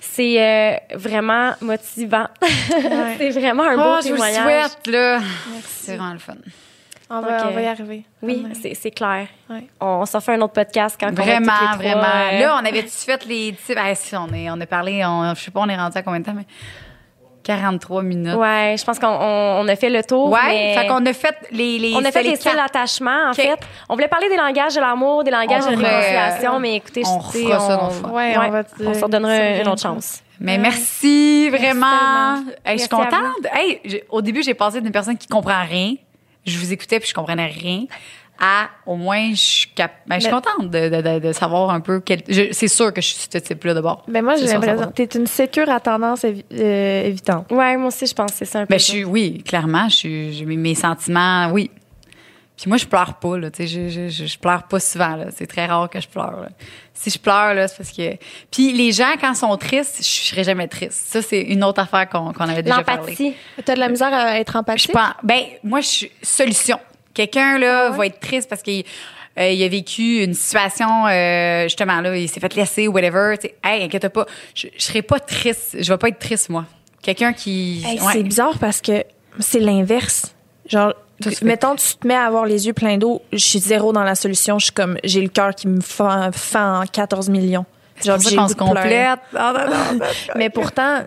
[0.00, 2.26] C'est euh, vraiment motivant.
[3.18, 4.42] c'est vraiment un beau Oh, je vous le témoignage.
[4.72, 5.20] souhaite là.
[5.64, 6.34] C'est vraiment le fun.
[7.10, 8.04] On va, on va y arriver.
[8.22, 8.52] Oui, Ouais.
[8.60, 9.28] c'est c'est clair.
[9.48, 9.66] Ouais.
[9.80, 12.02] On s'en fait un autre podcast quand on va toutes les Vraiment, vraiment.
[12.32, 13.54] euh, Là, on avait-tu fait les?
[13.76, 16.02] Ah, si, on, est, on a parlé, on, je sais pas, on est rendu à
[16.02, 16.44] combien de temps, mais
[17.44, 18.34] 43 minutes.
[18.36, 20.30] Ouais, je pense qu'on on- on a fait le tour.
[20.30, 21.78] Ouais, mais fait qu'on a fait les.
[21.78, 23.58] les on a fait les styles d'attachement, en fait.
[23.88, 27.02] On voulait parler des langages de l'amour, des langages On de ferait- réconciliation, mais écoutez,
[27.06, 28.10] on je sais, ça on, autre fois.
[28.10, 30.22] Ouais, on va te- on se redonnera ça une autre chance.
[30.40, 31.86] Mais merci, vraiment.
[31.90, 32.34] tellement.
[32.66, 33.46] Hey, je suis Merci contente.
[33.54, 35.94] Hey, au début, j'ai passé d'une personne qui comprend rien.
[36.48, 37.84] Je vous écoutais puis je comprenais rien.
[38.40, 41.32] À au moins, je suis, cap- ben, je suis Mais- contente de, de, de, de
[41.32, 42.22] savoir un peu quel.
[42.28, 44.04] je- C'est sûr que je suis ce type-là de bord.
[44.06, 47.50] Ben moi, j'ai l'impression que t'es une sécure à tendance évi- euh, évitante.
[47.50, 48.74] Ouais, moi aussi, je pense que c'est ça un peu.
[48.74, 51.68] Ben, je suis, oui, clairement, je suis, mes sentiments, oui.
[52.60, 55.14] Puis moi, je pleure pas, là, tu sais, je, je, je, je pleure pas souvent,
[55.14, 55.26] là.
[55.34, 56.48] C'est très rare que je pleure, là.
[56.92, 58.16] Si je pleure, là, c'est parce que...
[58.50, 61.04] Puis les gens, quand ils sont tristes, je serais jamais triste.
[61.06, 63.02] Ça, c'est une autre affaire qu'on qu'on avait déjà parlé.
[63.12, 63.34] L'empathie.
[63.64, 64.92] T'as de la misère à être Je empathique?
[64.92, 66.80] pense, ben, moi, je suis solution.
[67.14, 68.84] Quelqu'un là va être triste parce qu'il
[69.38, 73.36] euh, il a vécu une situation euh, justement là, il s'est fait laisser ou whatever.
[73.38, 75.76] Tu sais, hey, inquiète pas, je, je serai pas triste.
[75.80, 76.64] Je vais pas être triste moi.
[77.02, 78.12] Quelqu'un qui, Hey, ouais.
[78.14, 79.04] C'est bizarre parce que
[79.38, 80.34] c'est l'inverse.
[80.68, 80.92] Genre.
[81.42, 84.14] Mettons, tu te mets à avoir les yeux pleins d'eau, je suis zéro dans la
[84.14, 84.58] solution.
[84.58, 87.64] Je suis comme, j'ai le cœur qui me fend, fend en 14 millions.
[88.00, 89.18] C'est pour ça qu'on se complète.
[89.34, 90.06] Ah, non, non, non.
[90.36, 91.00] Mais pourtant,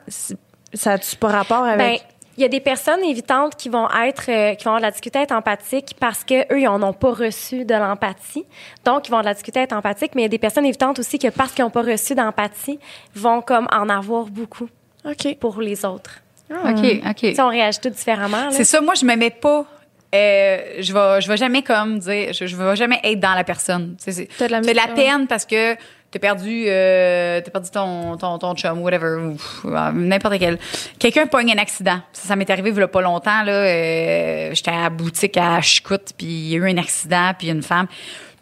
[0.74, 2.04] ça a-tu pas rapport Ben, avec.
[2.38, 4.92] il y a des personnes évitantes qui vont être, euh, qui vont avoir de la
[4.92, 8.46] difficulté à être empathiques parce que eux, ils en ont pas reçu de l'empathie.
[8.84, 10.16] Donc, ils vont avoir de la difficulté à être empathiques.
[10.16, 12.80] Mais il y a des personnes évitantes aussi que parce qu'ils n'ont pas reçu d'empathie,
[13.16, 14.68] vont comme en avoir beaucoup
[15.06, 15.38] OK.
[15.40, 16.20] pour les autres.
[16.52, 17.16] OK, OK.
[17.16, 18.52] Tu sais, on réagit tout différemment.
[18.52, 19.66] C'est ça, moi, je me mets pas.
[20.14, 23.44] Euh, je vais je vais jamais comme dire je, je vais jamais être dans la
[23.44, 23.96] personne.
[23.98, 25.76] C'est- de la la peine parce que
[26.12, 29.36] t'as perdu euh, t'as perdu ton ton ton chum whatever
[29.66, 30.58] euh, n'importe quel.
[31.00, 32.00] Quelqu'un pogne un accident.
[32.12, 35.38] Ça, ça m'est arrivé il y a pas longtemps là euh, j'étais à la boutique
[35.38, 37.88] à Chicoute puis il y a eu un accident puis une femme.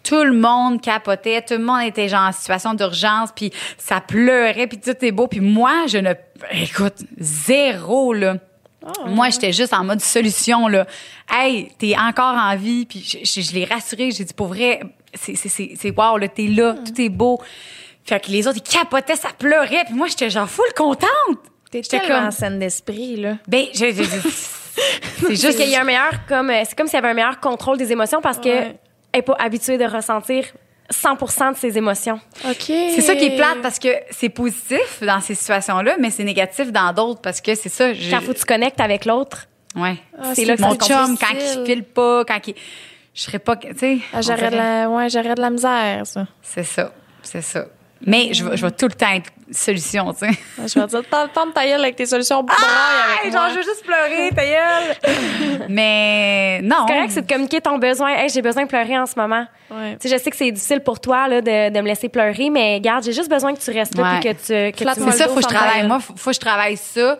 [0.01, 4.65] Tout le monde capotait, tout le monde était genre en situation d'urgence, puis ça pleurait,
[4.65, 6.13] puis tout est beau, puis moi je ne,
[6.53, 8.36] écoute, zéro là.
[9.07, 10.86] Moi, j'étais juste en mode solution, là.
[11.30, 12.86] Hey, t'es encore en vie.
[12.86, 14.11] Puis je, je- je l'ai rassuré.
[14.11, 14.80] J'ai dit, pour vrai,
[15.13, 15.36] c'est,
[15.97, 17.41] wow, là, t'es là, tout est beau.
[18.05, 19.84] Fait que les autres, ils capotaient, ça pleurait.
[19.86, 21.07] Puis moi, j'étais genre full contente.
[21.71, 23.36] T'es J'étais tellement comme- en scène d'esprit, là.
[23.47, 24.30] Ben, je, je- je-
[25.27, 27.13] c'est juste qu'il y a un meilleur, comme, euh, c'est comme s'il y avait un
[27.13, 28.80] meilleur contrôle des émotions parce que Ouais.
[29.11, 30.45] elle est pas habituée de ressentir
[30.91, 32.19] 100% de ses émotions.
[32.45, 32.55] OK.
[32.65, 36.71] C'est ça qui est plate parce que c'est positif dans ces situations-là, mais c'est négatif
[36.71, 37.91] dans d'autres parce que c'est ça.
[38.09, 39.97] Quand faut que tu connectes avec l'autre, ouais.
[40.17, 42.55] Ah, c'est là que Mon chum, quand il file pas, quand il.
[43.13, 43.55] Je serais pas.
[43.55, 43.97] Tu sais.
[44.13, 46.27] Ah, j'aurais de la, ouais, j'aurais de la misère, ça.
[46.41, 46.91] C'est ça.
[47.21, 47.65] C'est ça.
[48.05, 50.39] Mais je vais, je vais tout le temps être solution, tu sais.
[50.57, 53.31] Je vais dire, t'as le temps de ta gueule avec tes solutions avec moi.
[53.31, 55.65] genre, je veux juste pleurer, ta gueule.
[55.69, 56.85] Mais non.
[56.87, 58.11] c'est correct, c'est de communiquer ton besoin.
[58.11, 59.45] Hey, j'ai besoin de pleurer en ce moment.
[59.71, 59.97] Ouais.
[59.99, 62.49] Tu sais, je sais que c'est difficile pour toi là, de, de me laisser pleurer,
[62.49, 65.27] mais garde, j'ai juste besoin que tu restes là puis que tu, que C'est ça,
[65.27, 65.87] faut que je travaille.
[65.87, 67.17] Moi, faut, faut que je travaille ça.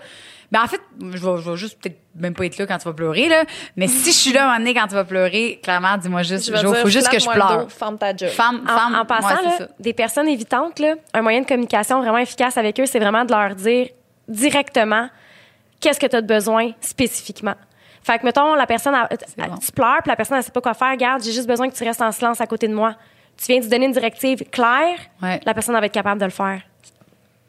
[0.52, 2.86] Ben, en fait, je vais, je vais juste peut-être même pas être là quand tu
[2.86, 3.44] vas pleurer, là.
[3.76, 6.52] Mais si je suis là un moment donné quand tu vas pleurer, clairement, dis-moi juste,
[6.52, 7.64] dire, faut juste que je pleure.
[7.64, 8.30] dos, Ferme ta job.
[8.30, 9.70] Femme, En, femme, en passant, ouais, là, c'est ça.
[9.80, 13.32] des personnes évitantes, là, un moyen de communication vraiment efficace avec eux, c'est vraiment de
[13.32, 13.88] leur dire
[14.28, 15.10] directement
[15.80, 17.56] qu'est-ce que tu as de besoin spécifiquement.
[18.04, 19.58] Fait que, mettons, la personne, a- bon.
[19.58, 20.92] tu pleures, puis la personne, elle sait pas quoi faire.
[20.92, 22.96] Regarde, j'ai juste besoin que tu restes en silence à côté de moi.
[23.38, 25.40] Tu viens de donner une directive claire, Ouais.
[25.46, 26.62] la personne va être capable de le faire.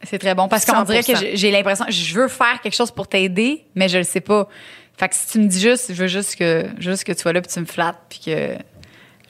[0.02, 1.30] C'est très bon parce qu'on dirait que 100%.
[1.34, 4.48] j'ai- l'impression, je veux faire quelque chose pour t'aider, mais je le sais pas.
[4.98, 7.32] Fait que si tu me dis juste, je veux juste que, juste que tu sois
[7.32, 8.54] là puis tu me flattes puis que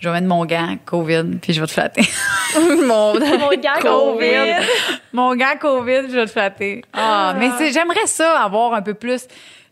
[0.01, 2.03] je vais mettre mon gant COVID puis je vais te flatter.
[2.87, 4.55] Mon, Mon gars, COVID.
[5.13, 6.83] mon gant COVID, je vais te flatter.
[6.93, 9.27] Ah, mais c'est- j'aimerais ça avoir un peu plus.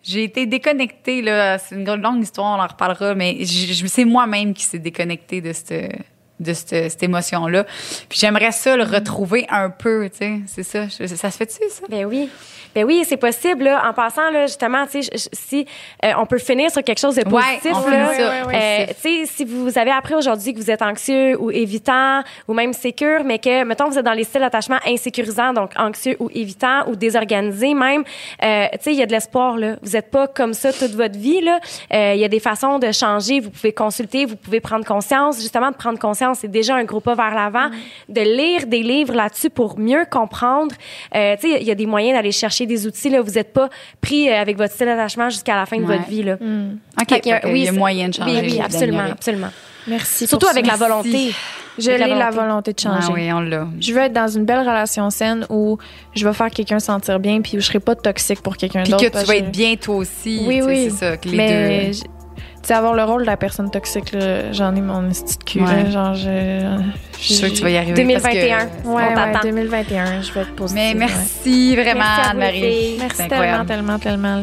[0.04, 4.62] J'ai été déconnectée là, c'est une longue histoire, on en reparlera, mais c'est moi-même qui
[4.64, 5.92] s'est déconnectée de cette
[6.40, 7.64] de cette, cette émotion-là.
[8.08, 10.32] Puis j'aimerais ça le retrouver un peu, tu sais.
[10.46, 10.86] C'est ça.
[10.88, 11.84] Je- ça se fait-tu, ça?
[11.88, 12.28] Ben oui.
[12.74, 13.64] Ben oui, c'est possible.
[13.64, 13.82] Là.
[13.88, 15.66] En passant, là, justement, tu sais, je- je- si
[16.04, 18.18] euh, on peut finir sur quelque chose de Ouais, positif, on là, ça.
[18.18, 19.02] Ouais, ouais, euh, Positif.
[19.02, 22.74] tu sais, si vous avez appris aujourd'hui que vous êtes anxieux ou évitant ou même
[22.74, 26.86] sécure, mais que, mettons, vous êtes dans les styles d'attachement insécurisants, donc anxieux ou évitant
[26.88, 28.04] ou désorganisé même,
[28.44, 29.76] euh, tu sais, il y a de l'espoir, là.
[29.82, 31.58] Vous n'êtes pas comme ça toute votre vie, là.
[31.94, 33.40] Euh, Il y a des façons de changer.
[33.40, 35.40] Vous pouvez consulter, vous pouvez prendre conscience.
[35.40, 37.70] Justement, de prendre conscience, c'est déjà un gros pas vers l'avant.
[38.08, 40.74] De lire des livres là-dessus pour mieux comprendre.
[41.14, 43.20] Euh, tu sais, il y a des moyens d'aller chercher des outils, là.
[43.20, 43.68] Vous n'êtes pas
[44.00, 45.96] pris euh, avec votre style d'attachement jusqu'à la fin de Ouais.
[45.98, 46.34] votre vie, là.
[46.34, 47.08] OK.
[47.08, 48.40] Fait qu'il y a- y c'est- moyen de changer.
[48.40, 49.48] Oui, oui, absolument, absolument.
[49.86, 50.26] Merci.
[50.26, 50.72] Surtout pour avec ça.
[50.72, 51.32] la volonté.
[51.78, 52.72] Je avec l'ai la volonté.
[52.74, 53.06] de changer.
[53.08, 53.68] Ah oui, on l'a.
[53.80, 55.78] Je veux être dans une belle relation saine où
[56.14, 58.90] je vais faire quelqu'un sentir bien puis où je serai pas toxique pour quelqu'un Puis
[58.90, 59.08] d'autre.
[59.10, 60.42] que tu vas être bien toi aussi.
[60.46, 60.88] Oui, oui.
[60.90, 61.98] C'est ça, que les mais deux.
[62.38, 64.14] Tu sais, avoir le rôle de la personne toxique,
[64.52, 65.60] j'en ai mon petit cul.
[65.60, 65.84] Ouais.
[65.84, 66.76] là, genre, je,
[67.18, 67.94] Je suis sûre que tu vas y arriver.
[67.94, 68.58] 2021.
[68.58, 69.40] parce que- Ouais, On ouais, t'attend.
[69.42, 70.82] 2021, je vais être positive.
[70.82, 71.10] Mais ouais.
[71.10, 72.96] merci vraiment, Anne-Marie.
[72.98, 73.66] Merci tellement, incroyable.
[73.66, 74.42] tellement, tellement.